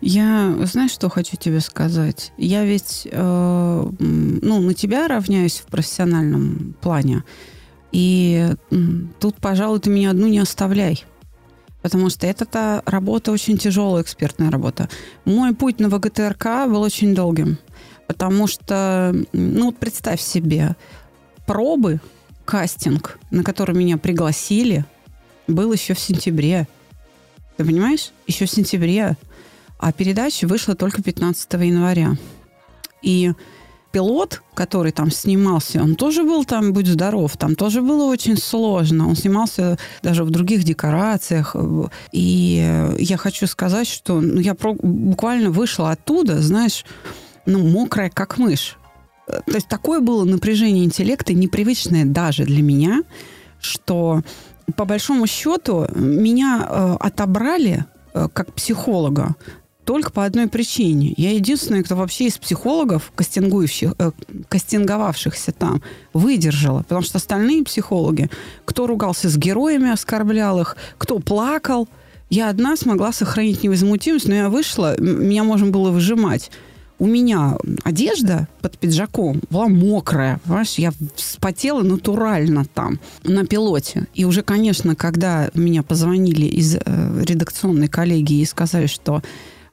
Я, 0.00 0.56
знаешь, 0.64 0.92
что 0.92 1.10
хочу 1.10 1.36
тебе 1.36 1.60
сказать? 1.60 2.32
Я 2.38 2.64
ведь, 2.64 3.06
э, 3.10 3.90
ну, 3.98 4.60
на 4.60 4.74
тебя 4.74 5.08
равняюсь 5.08 5.58
в 5.58 5.66
профессиональном 5.66 6.74
плане. 6.80 7.22
И 7.92 8.54
тут, 9.18 9.36
пожалуй, 9.36 9.80
ты 9.80 9.90
меня 9.90 10.10
одну 10.10 10.28
не 10.28 10.38
оставляй. 10.38 11.04
Потому 11.82 12.10
что 12.10 12.26
это 12.26 12.82
работа 12.86 13.32
очень 13.32 13.58
тяжелая, 13.58 14.02
экспертная 14.02 14.50
работа. 14.50 14.88
Мой 15.24 15.54
путь 15.54 15.80
на 15.80 15.88
ВГТРК 15.88 16.66
был 16.66 16.82
очень 16.82 17.14
долгим. 17.14 17.58
Потому 18.06 18.46
что, 18.46 19.14
ну, 19.32 19.66
вот 19.66 19.78
представь 19.78 20.20
себе, 20.20 20.76
пробы, 21.46 22.00
кастинг, 22.44 23.18
на 23.30 23.44
который 23.44 23.74
меня 23.74 23.98
пригласили, 23.98 24.84
был 25.46 25.72
еще 25.72 25.94
в 25.94 26.00
сентябре. 26.00 26.66
Ты 27.56 27.64
понимаешь? 27.64 28.10
Еще 28.26 28.46
в 28.46 28.50
сентябре. 28.50 29.16
А 29.80 29.92
передача 29.92 30.46
вышла 30.46 30.74
только 30.74 31.02
15 31.02 31.52
января. 31.54 32.16
И 33.00 33.32
пилот, 33.92 34.42
который 34.54 34.92
там 34.92 35.10
снимался, 35.10 35.82
он 35.82 35.94
тоже 35.94 36.22
был 36.22 36.44
там, 36.44 36.74
будь 36.74 36.86
здоров, 36.86 37.36
там 37.38 37.56
тоже 37.56 37.80
было 37.80 38.04
очень 38.04 38.36
сложно. 38.36 39.08
Он 39.08 39.16
снимался 39.16 39.78
даже 40.02 40.24
в 40.24 40.30
других 40.30 40.64
декорациях. 40.64 41.56
И 42.12 42.94
я 42.98 43.16
хочу 43.16 43.46
сказать, 43.46 43.88
что 43.88 44.20
ну, 44.20 44.38
я 44.38 44.54
буквально 44.54 45.50
вышла 45.50 45.92
оттуда, 45.92 46.42
знаешь, 46.42 46.84
ну, 47.46 47.66
мокрая, 47.66 48.10
как 48.10 48.36
мышь. 48.36 48.76
То 49.26 49.54
есть 49.54 49.68
такое 49.68 50.00
было 50.00 50.24
напряжение 50.24 50.84
интеллекта, 50.84 51.32
непривычное 51.32 52.04
даже 52.04 52.44
для 52.44 52.62
меня, 52.62 53.02
что 53.60 54.22
по 54.76 54.84
большому 54.84 55.26
счету 55.26 55.86
меня 55.94 56.66
э, 56.68 56.96
отобрали 57.00 57.86
э, 58.12 58.28
как 58.32 58.52
психолога 58.52 59.36
только 59.84 60.10
по 60.12 60.24
одной 60.24 60.46
причине. 60.48 61.14
Я 61.16 61.32
единственная, 61.32 61.82
кто 61.82 61.96
вообще 61.96 62.26
из 62.26 62.38
психологов, 62.38 63.12
кастингующих, 63.14 63.94
э, 63.98 64.12
кастинговавшихся 64.48 65.52
там, 65.52 65.82
выдержала. 66.12 66.82
Потому 66.82 67.02
что 67.02 67.18
остальные 67.18 67.64
психологи, 67.64 68.30
кто 68.64 68.86
ругался 68.86 69.28
с 69.28 69.36
героями, 69.36 69.90
оскорблял 69.90 70.60
их, 70.60 70.76
кто 70.98 71.18
плакал, 71.18 71.88
я 72.28 72.48
одна 72.48 72.76
смогла 72.76 73.12
сохранить 73.12 73.62
невозмутимость, 73.64 74.28
но 74.28 74.34
я 74.34 74.48
вышла, 74.48 74.98
меня 75.00 75.42
можно 75.42 75.66
было 75.66 75.90
выжимать. 75.90 76.50
У 77.00 77.06
меня 77.06 77.56
одежда 77.82 78.46
под 78.60 78.78
пиджаком 78.78 79.40
была 79.48 79.68
мокрая, 79.68 80.38
понимаешь, 80.44 80.74
я 80.74 80.92
вспотела 81.16 81.82
натурально 81.82 82.66
там, 82.66 83.00
на 83.24 83.46
пилоте. 83.46 84.06
И 84.14 84.26
уже, 84.26 84.42
конечно, 84.42 84.94
когда 84.94 85.48
меня 85.54 85.82
позвонили 85.82 86.44
из 86.44 86.76
э, 86.76 86.80
редакционной 87.26 87.88
коллегии 87.88 88.42
и 88.42 88.44
сказали, 88.44 88.86
что 88.86 89.22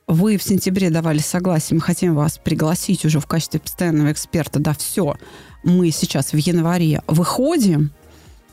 вы 0.07 0.37
в 0.37 0.43
сентябре 0.43 0.89
давали 0.89 1.19
согласие, 1.19 1.75
мы 1.75 1.81
хотим 1.81 2.15
вас 2.15 2.37
пригласить 2.37 3.05
уже 3.05 3.19
в 3.19 3.27
качестве 3.27 3.59
постоянного 3.59 4.11
эксперта, 4.11 4.59
да, 4.59 4.73
все, 4.73 5.15
мы 5.63 5.91
сейчас 5.91 6.31
в 6.31 6.37
январе 6.37 7.01
выходим, 7.07 7.91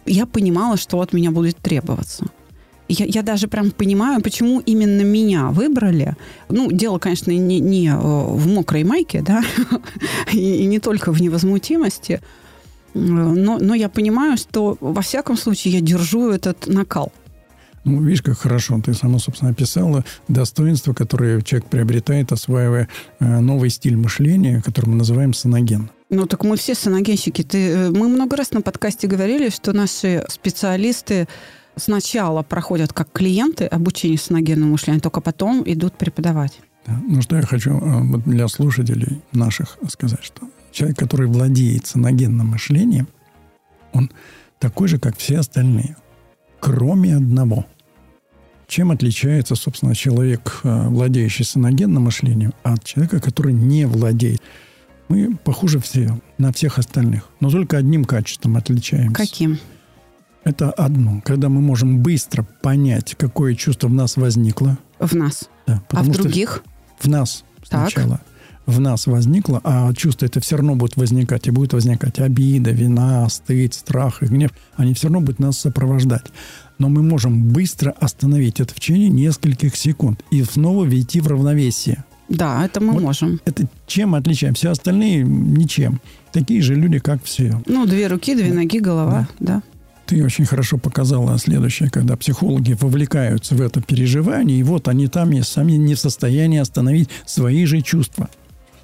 я 0.05 0.27
понимала, 0.27 0.77
что 0.77 1.01
от 1.01 1.13
меня 1.13 1.31
будет 1.31 1.57
требоваться. 1.57 2.27
Я, 2.89 3.07
я 3.07 3.23
даже 3.23 3.49
прям 3.49 3.71
понимаю, 3.71 4.21
почему 4.21 4.61
именно 4.61 5.01
меня 5.01 5.47
выбрали. 5.47 6.17
Ну, 6.51 6.71
дело, 6.71 6.99
конечно, 6.99 7.31
не, 7.31 7.59
не 7.59 7.89
э, 7.89 7.97
в 7.97 8.47
мокрой 8.47 8.85
майке, 8.85 9.23
да, 9.23 9.43
и, 10.33 10.57
и 10.57 10.67
не 10.67 10.81
только 10.81 11.11
в 11.11 11.23
невозмутимости, 11.23 12.21
но, 12.93 13.59
но 13.59 13.75
я 13.75 13.89
понимаю, 13.89 14.37
что 14.37 14.77
во 14.81 15.01
всяком 15.01 15.37
случае 15.37 15.75
я 15.75 15.81
держу 15.81 16.31
этот 16.31 16.67
накал. 16.67 17.13
Ну, 17.85 18.03
видишь, 18.03 18.23
как 18.23 18.39
хорошо 18.39 18.81
ты 18.83 18.95
сама, 18.95 19.19
собственно, 19.19 19.51
описала 19.51 20.05
достоинства, 20.29 20.95
которые 20.95 21.43
человек 21.43 21.69
приобретает, 21.69 22.33
осваивая 22.33 22.89
э, 23.21 23.41
новый 23.41 23.71
стиль 23.71 23.97
мышления, 23.97 24.63
который 24.65 24.87
мы 24.91 24.97
называем 24.97 25.35
саноген. 25.35 25.91
Ну, 26.09 26.27
так 26.27 26.45
мы 26.45 26.57
все 26.57 26.75
саногенщики. 26.75 27.43
Ты, 27.43 27.59
э, 27.71 27.91
мы 27.91 28.09
много 28.09 28.37
раз 28.37 28.53
на 28.53 28.63
подкасте 28.63 29.07
говорили, 29.07 29.51
что 29.51 29.73
наши 29.73 30.25
специалисты 30.29 31.29
сначала 31.77 32.43
проходят 32.43 32.93
как 32.93 33.13
клиенты 33.13 33.67
обучение 33.67 34.19
саногенному 34.19 34.73
мышлению, 34.73 35.03
только 35.03 35.21
потом 35.21 35.63
идут 35.67 35.95
преподавать. 35.99 36.61
Да. 36.87 36.99
Ну, 37.07 37.21
что 37.21 37.37
я 37.37 37.43
хочу 37.43 37.79
э, 37.79 38.19
для 38.27 38.49
слушателей 38.49 39.21
наших 39.33 39.79
сказать, 39.89 40.23
что 40.23 40.49
человек, 40.73 40.99
который 40.99 41.27
владеет 41.27 41.87
саногенным 41.87 42.49
мышлением, 42.49 43.09
он 43.93 44.11
такой 44.59 44.89
же, 44.89 44.99
как 44.99 45.17
все 45.19 45.39
остальные, 45.39 45.97
кроме 46.65 47.17
одного– 47.17 47.67
чем 48.67 48.91
отличается, 48.91 49.55
собственно, 49.57 49.95
человек, 49.95 50.61
э, 50.65 50.89
владеющий 50.89 51.45
саногенным 51.45 52.05
мышлением, 52.05 52.55
от 52.63 52.83
человека, 52.83 53.21
который 53.21 53.53
не 53.53 53.85
владеет? 53.87 54.41
Мы 55.09 55.37
похожи 55.37 55.79
все 55.79 56.19
на 56.39 56.51
всех 56.51 56.79
остальных, 56.79 57.29
но 57.41 57.51
только 57.51 57.77
одним 57.77 58.07
качеством 58.07 58.57
отличаемся. 58.57 59.15
Каким? 59.15 59.59
Это 60.45 60.71
одно, 60.71 61.21
когда 61.25 61.51
мы 61.51 61.61
можем 61.61 62.03
быстро 62.03 62.47
понять, 62.63 63.15
какое 63.19 63.55
чувство 63.55 63.89
в 63.89 63.93
нас 63.93 64.17
возникло. 64.17 64.79
В 64.99 65.15
нас. 65.15 65.51
Да, 65.67 65.83
а 65.91 66.03
в 66.03 66.09
других? 66.09 66.63
В 66.99 67.07
нас 67.07 67.45
сначала. 67.63 68.23
В 68.67 68.81
нас 68.81 69.07
возникло, 69.07 69.61
а 69.63 69.93
чувства 69.93 70.27
это 70.27 70.41
все 70.41 70.57
равно 70.57 70.75
будут 70.75 70.97
возникать. 70.97 71.47
И 71.47 71.51
будет 71.51 71.75
возникать 71.75 72.19
обида, 72.19 72.71
вина, 72.71 73.29
стыд, 73.29 73.75
страх 73.75 74.23
и 74.23 74.27
гнев. 74.27 74.53
Они 74.77 74.95
все 74.95 75.09
равно 75.09 75.21
будут 75.21 75.39
нас 75.39 75.59
сопровождать 75.59 76.25
но 76.79 76.89
мы 76.89 77.03
можем 77.03 77.53
быстро 77.53 77.95
остановить 78.01 78.61
это 78.61 78.75
в 78.75 78.77
течение 78.77 79.09
нескольких 79.09 79.77
секунд 79.77 80.23
и 80.31 80.43
снова 80.43 80.85
войти 80.85 81.21
в 81.21 81.29
равновесие. 81.29 82.05
Да, 82.29 82.65
это 82.65 82.81
мы 82.81 82.95
вот 82.95 83.03
можем. 83.03 83.41
Это 83.45 83.67
чем 83.87 84.15
отличаем? 84.15 84.55
Все 84.55 84.71
остальные 84.71 85.25
ничем. 85.25 86.01
Такие 86.33 86.63
же 86.63 86.75
люди, 86.75 86.99
как 86.99 87.23
все. 87.23 87.63
Ну, 87.67 87.87
две 87.87 88.07
руки, 88.07 88.35
две 88.35 88.53
ноги, 88.53 88.81
голова, 88.81 89.29
да. 89.39 89.55
да. 89.55 89.63
Ты 90.07 90.23
очень 90.25 90.45
хорошо 90.45 90.79
показала 90.79 91.39
следующее, 91.39 91.91
когда 91.91 92.17
психологи 92.17 92.77
вовлекаются 92.79 93.55
в 93.55 93.61
это 93.61 93.81
переживание, 93.81 94.59
и 94.59 94.63
вот 94.63 94.89
они 94.89 95.09
там 95.09 95.33
и 95.33 95.41
сами 95.43 95.73
не 95.73 95.95
в 95.95 95.99
состоянии 95.99 96.59
остановить 96.59 97.09
свои 97.25 97.65
же 97.65 97.81
чувства. 97.81 98.29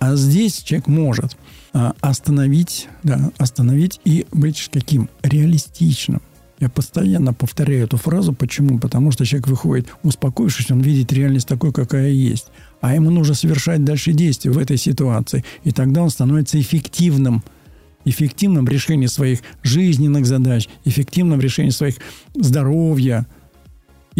А 0.00 0.16
здесь 0.16 0.62
человек 0.62 0.88
может 0.88 1.36
а, 1.74 1.94
остановить, 2.00 2.88
да, 3.02 3.30
остановить 3.36 4.00
и 4.04 4.26
быть 4.32 4.68
каким? 4.72 5.10
Реалистичным. 5.22 6.22
Я 6.58 6.70
постоянно 6.70 7.34
повторяю 7.34 7.84
эту 7.84 7.98
фразу. 7.98 8.32
Почему? 8.32 8.78
Потому 8.78 9.12
что 9.12 9.24
человек 9.26 9.48
выходит, 9.48 9.88
успокоившись, 10.02 10.70
он 10.70 10.80
видит 10.80 11.12
реальность 11.12 11.46
такой, 11.46 11.72
какая 11.72 12.10
есть. 12.10 12.46
А 12.80 12.94
ему 12.94 13.10
нужно 13.10 13.34
совершать 13.34 13.84
дальше 13.84 14.12
действия 14.12 14.50
в 14.50 14.58
этой 14.58 14.78
ситуации. 14.78 15.44
И 15.64 15.70
тогда 15.70 16.02
он 16.02 16.10
становится 16.10 16.58
эффективным. 16.58 17.44
Эффективным 18.06 18.64
в 18.64 18.68
решении 18.70 19.06
своих 19.06 19.40
жизненных 19.62 20.24
задач, 20.24 20.66
эффективным 20.86 21.38
в 21.38 21.42
решении 21.42 21.70
своих 21.70 21.96
здоровья, 22.34 23.26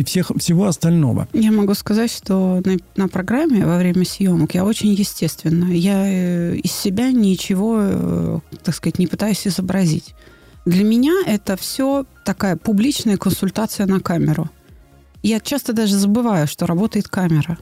и 0.01 0.05
всех, 0.05 0.33
всего 0.37 0.67
остального. 0.67 1.29
Я 1.33 1.53
могу 1.53 1.75
сказать, 1.75 2.11
что 2.13 2.63
на, 2.65 2.77
на 2.97 3.09
программе 3.09 3.65
во 3.65 3.79
время 3.79 4.05
съемок 4.05 4.55
я 4.55 4.65
очень 4.65 4.93
естественно. 4.93 5.67
Я 5.67 6.05
э, 6.07 6.57
из 6.57 6.73
себя 6.73 7.13
ничего, 7.13 7.79
э, 7.81 8.39
так 8.63 8.75
сказать, 8.75 8.99
не 8.99 9.07
пытаюсь 9.07 9.47
изобразить. 9.47 10.15
Для 10.65 10.85
меня 10.85 11.13
это 11.27 11.57
все 11.57 12.05
такая 12.25 12.57
публичная 12.57 13.17
консультация 13.17 13.87
на 13.87 14.01
камеру. 14.01 14.51
Я 15.23 15.41
часто 15.41 15.73
даже 15.73 15.97
забываю, 15.97 16.47
что 16.47 16.67
работает 16.67 17.09
камера. 17.09 17.59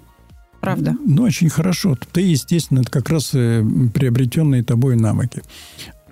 Правда? 0.60 0.96
Ну, 1.04 1.22
очень 1.22 1.48
хорошо. 1.48 1.96
Ты, 2.12 2.20
естественно, 2.22 2.80
это 2.80 2.90
как 2.90 3.08
раз 3.10 3.30
э, 3.34 3.64
приобретенные 3.94 4.64
тобой 4.64 4.96
навыки. 4.96 5.42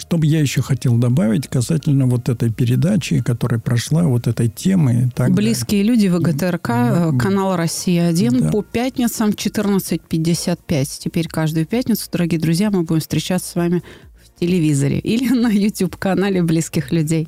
Что 0.07 0.19
бы 0.19 0.27
я 0.27 0.41
еще 0.41 0.63
хотел 0.63 0.99
добавить 0.99 1.49
касательно 1.49 2.07
вот 2.07 2.29
этой 2.29 2.53
передачи, 2.53 3.21
которая 3.23 3.59
прошла, 3.59 4.05
вот 4.05 4.29
этой 4.29 4.49
темы. 4.49 5.11
Так 5.17 5.33
Близкие 5.33 5.83
далее. 5.83 5.95
люди 5.95 6.07
ВГТРК, 6.07 6.69
да, 6.69 7.11
э, 7.13 7.19
канал 7.19 7.57
«Россия-1» 7.57 8.41
да. 8.41 8.51
по 8.51 8.63
пятницам 8.63 9.31
14.55. 9.31 10.99
Теперь 11.01 11.27
каждую 11.27 11.67
пятницу, 11.67 12.09
дорогие 12.13 12.39
друзья, 12.39 12.71
мы 12.71 12.85
будем 12.85 13.01
встречаться 13.01 13.51
с 13.51 13.55
вами 13.57 13.83
в 14.15 14.39
телевизоре 14.39 15.01
или 15.01 15.29
на 15.35 15.49
YouTube-канале 15.49 16.41
«Близких 16.45 16.93
людей». 16.93 17.27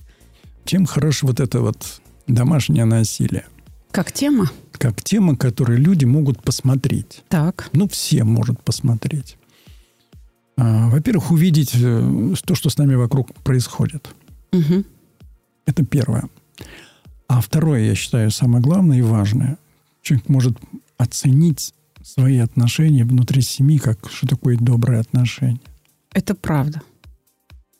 Чем 0.64 0.86
хорошо 0.86 1.26
вот 1.26 1.40
это 1.40 1.60
вот 1.60 2.00
домашнее 2.28 2.84
насилие? 2.84 3.46
Как 3.90 4.12
тема? 4.12 4.52
Как 4.70 5.02
тема, 5.02 5.36
которую 5.36 5.80
люди 5.80 6.04
могут 6.04 6.44
посмотреть. 6.44 7.24
Так. 7.28 7.70
Ну, 7.72 7.88
все 7.88 8.22
могут 8.22 8.62
посмотреть. 8.62 9.37
А, 10.60 10.88
во-первых, 10.88 11.30
увидеть 11.30 11.72
э, 11.74 12.34
то, 12.44 12.54
что 12.56 12.68
с 12.68 12.78
нами 12.78 12.96
вокруг 12.96 13.32
происходит. 13.44 14.08
Угу. 14.52 14.84
Это 15.66 15.84
первое. 15.84 16.28
А 17.28 17.40
второе, 17.40 17.84
я 17.84 17.94
считаю, 17.94 18.32
самое 18.32 18.60
главное 18.60 18.98
и 18.98 19.02
важное. 19.02 19.56
Человек 20.02 20.28
может 20.28 20.58
оценить 20.96 21.72
свои 22.02 22.38
отношения 22.38 23.04
внутри 23.04 23.40
семьи, 23.42 23.78
как 23.78 24.10
что 24.10 24.26
такое 24.26 24.56
доброе 24.56 25.00
отношение. 25.00 25.60
Это 26.12 26.34
правда. 26.34 26.82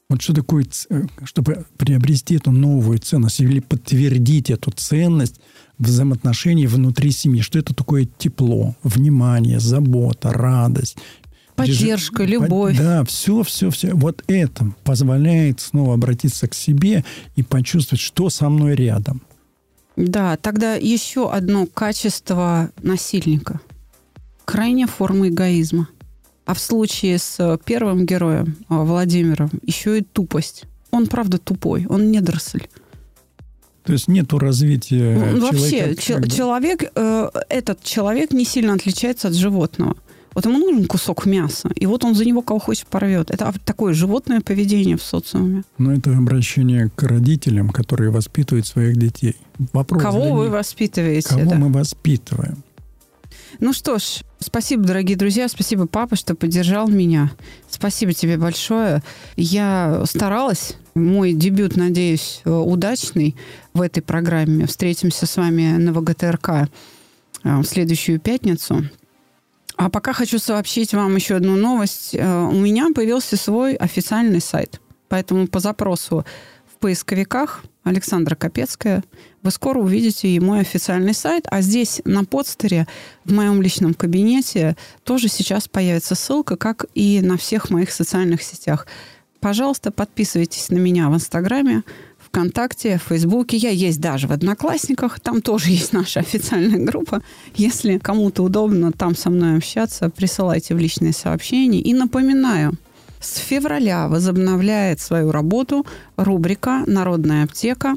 Вот 0.08 0.22
что 0.22 0.32
такое, 0.32 0.64
э, 0.90 1.02
чтобы 1.24 1.66
приобрести 1.78 2.36
эту 2.36 2.52
новую 2.52 3.00
ценность 3.00 3.40
или 3.40 3.58
подтвердить 3.58 4.50
эту 4.50 4.70
ценность 4.70 5.40
взаимоотношений 5.78 6.66
внутри 6.66 7.10
семьи, 7.10 7.40
что 7.40 7.58
это 7.58 7.74
такое 7.74 8.06
тепло, 8.18 8.76
внимание, 8.82 9.60
забота, 9.60 10.32
радость. 10.32 10.96
Поддержка, 11.58 12.24
любовь. 12.24 12.78
Да, 12.78 13.04
все, 13.04 13.42
все, 13.42 13.70
все. 13.70 13.94
Вот 13.94 14.22
это 14.26 14.72
позволяет 14.84 15.60
снова 15.60 15.94
обратиться 15.94 16.48
к 16.48 16.54
себе 16.54 17.04
и 17.36 17.42
почувствовать, 17.42 18.00
что 18.00 18.30
со 18.30 18.48
мной 18.48 18.74
рядом. 18.74 19.22
Да, 19.96 20.36
тогда 20.36 20.74
еще 20.74 21.30
одно 21.30 21.66
качество 21.66 22.70
насильника. 22.82 23.60
Крайняя 24.44 24.86
форма 24.86 25.28
эгоизма. 25.28 25.88
А 26.46 26.54
в 26.54 26.60
случае 26.60 27.18
с 27.18 27.58
первым 27.64 28.06
героем, 28.06 28.56
а, 28.68 28.84
Владимиром, 28.84 29.50
еще 29.62 29.98
и 29.98 30.02
тупость. 30.02 30.64
Он, 30.90 31.06
правда, 31.06 31.36
тупой, 31.36 31.84
он 31.86 32.10
недоросль. 32.10 32.62
То 33.84 33.92
есть 33.92 34.06
нету 34.06 34.38
развития 34.38 35.32
ну, 35.32 35.40
Вообще, 35.40 35.96
человека. 35.96 36.30
человек, 36.30 36.92
э, 36.94 37.30
этот 37.48 37.82
человек 37.82 38.32
не 38.32 38.44
сильно 38.44 38.74
отличается 38.74 39.28
от 39.28 39.34
животного. 39.34 39.96
Вот 40.34 40.46
ему 40.46 40.58
нужен 40.58 40.86
кусок 40.86 41.26
мяса, 41.26 41.70
и 41.74 41.86
вот 41.86 42.04
он 42.04 42.14
за 42.14 42.24
него 42.24 42.42
кого 42.42 42.60
хочет 42.60 42.86
порвет. 42.86 43.30
Это 43.30 43.52
такое 43.64 43.92
животное 43.92 44.40
поведение 44.40 44.96
в 44.96 45.02
социуме. 45.02 45.64
Но 45.78 45.92
это 45.92 46.16
обращение 46.16 46.90
к 46.94 47.02
родителям, 47.02 47.70
которые 47.70 48.10
воспитывают 48.10 48.66
своих 48.66 48.96
детей. 48.96 49.36
Вопрос 49.72 50.02
Кого 50.02 50.32
вы 50.32 50.50
воспитываете? 50.50 51.28
Кого 51.28 51.50
да? 51.50 51.56
мы 51.56 51.72
воспитываем? 51.72 52.62
Ну 53.60 53.72
что 53.72 53.98
ж, 53.98 54.22
спасибо, 54.38 54.84
дорогие 54.84 55.16
друзья, 55.16 55.48
спасибо, 55.48 55.86
папа, 55.86 56.16
что 56.16 56.34
поддержал 56.34 56.88
меня. 56.88 57.32
Спасибо 57.68 58.12
тебе 58.12 58.36
большое. 58.36 59.02
Я 59.36 60.02
старалась. 60.06 60.76
Мой 60.94 61.32
дебют, 61.32 61.76
надеюсь, 61.76 62.42
удачный 62.44 63.36
в 63.72 63.80
этой 63.80 64.02
программе. 64.02 64.66
Встретимся 64.66 65.26
с 65.26 65.36
вами 65.36 65.76
на 65.76 65.92
ВГТРК 65.92 66.48
э, 66.48 67.60
в 67.60 67.64
следующую 67.64 68.20
пятницу. 68.20 68.84
А 69.78 69.90
пока 69.90 70.12
хочу 70.12 70.40
сообщить 70.40 70.92
вам 70.92 71.14
еще 71.14 71.36
одну 71.36 71.54
новость. 71.54 72.10
Э, 72.12 72.42
у 72.42 72.52
меня 72.52 72.88
появился 72.92 73.36
свой 73.36 73.74
официальный 73.74 74.40
сайт. 74.40 74.80
Поэтому 75.08 75.46
по 75.46 75.60
запросу 75.60 76.26
в 76.66 76.78
поисковиках 76.80 77.62
Александра 77.84 78.34
Капецкая 78.34 79.04
вы 79.44 79.52
скоро 79.52 79.78
увидите 79.78 80.26
и 80.28 80.40
мой 80.40 80.60
официальный 80.60 81.14
сайт. 81.14 81.46
А 81.48 81.60
здесь 81.60 82.02
на 82.04 82.24
подстере 82.24 82.88
в 83.24 83.32
моем 83.32 83.62
личном 83.62 83.94
кабинете 83.94 84.76
тоже 85.04 85.28
сейчас 85.28 85.68
появится 85.68 86.16
ссылка, 86.16 86.56
как 86.56 86.86
и 86.94 87.20
на 87.22 87.36
всех 87.36 87.70
моих 87.70 87.92
социальных 87.92 88.42
сетях. 88.42 88.88
Пожалуйста, 89.38 89.92
подписывайтесь 89.92 90.70
на 90.70 90.78
меня 90.78 91.08
в 91.08 91.14
Инстаграме, 91.14 91.84
ВКонтакте, 92.28 92.98
в 92.98 93.08
Фейсбуке. 93.08 93.56
Я 93.56 93.70
есть 93.70 94.00
даже 94.00 94.28
в 94.28 94.32
Одноклассниках. 94.32 95.20
Там 95.20 95.42
тоже 95.42 95.70
есть 95.70 95.92
наша 95.92 96.20
официальная 96.20 96.78
группа. 96.78 97.22
Если 97.56 97.98
кому-то 97.98 98.42
удобно 98.42 98.92
там 98.92 99.16
со 99.16 99.30
мной 99.30 99.56
общаться, 99.56 100.10
присылайте 100.10 100.74
в 100.74 100.78
личные 100.78 101.12
сообщения. 101.12 101.80
И 101.80 101.94
напоминаю, 101.94 102.76
с 103.20 103.38
февраля 103.38 104.08
возобновляет 104.08 105.00
свою 105.00 105.32
работу 105.32 105.86
рубрика 106.16 106.84
«Народная 106.86 107.44
аптека». 107.44 107.94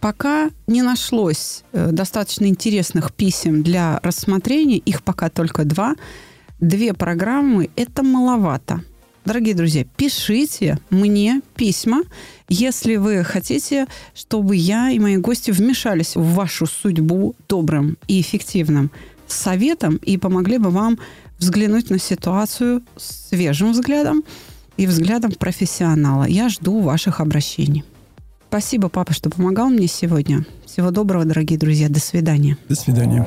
Пока 0.00 0.50
не 0.68 0.82
нашлось 0.82 1.64
э, 1.72 1.90
достаточно 1.90 2.46
интересных 2.46 3.12
писем 3.12 3.62
для 3.64 3.98
рассмотрения, 4.02 4.78
их 4.78 5.02
пока 5.02 5.28
только 5.28 5.64
два. 5.64 5.94
Две 6.60 6.94
программы– 6.94 7.70
это 7.76 8.04
маловато. 8.04 8.80
Дорогие 9.28 9.54
друзья, 9.54 9.84
пишите 9.84 10.78
мне 10.88 11.42
письма, 11.54 12.00
если 12.48 12.96
вы 12.96 13.22
хотите, 13.24 13.86
чтобы 14.14 14.56
я 14.56 14.90
и 14.90 14.98
мои 14.98 15.18
гости 15.18 15.50
вмешались 15.50 16.16
в 16.16 16.32
вашу 16.32 16.64
судьбу 16.64 17.34
добрым 17.46 17.98
и 18.06 18.22
эффективным 18.22 18.90
советом 19.26 19.96
и 19.96 20.16
помогли 20.16 20.56
бы 20.56 20.70
вам 20.70 20.98
взглянуть 21.38 21.90
на 21.90 21.98
ситуацию 21.98 22.82
свежим 22.96 23.72
взглядом 23.72 24.24
и 24.78 24.86
взглядом 24.86 25.32
профессионала. 25.32 26.24
Я 26.24 26.48
жду 26.48 26.80
ваших 26.80 27.20
обращений. 27.20 27.84
Спасибо, 28.48 28.88
папа, 28.88 29.12
что 29.12 29.28
помогал 29.28 29.68
мне 29.68 29.88
сегодня. 29.88 30.46
Всего 30.64 30.90
доброго, 30.90 31.26
дорогие 31.26 31.58
друзья. 31.58 31.90
До 31.90 32.00
свидания. 32.00 32.56
До 32.66 32.76
свидания. 32.76 33.26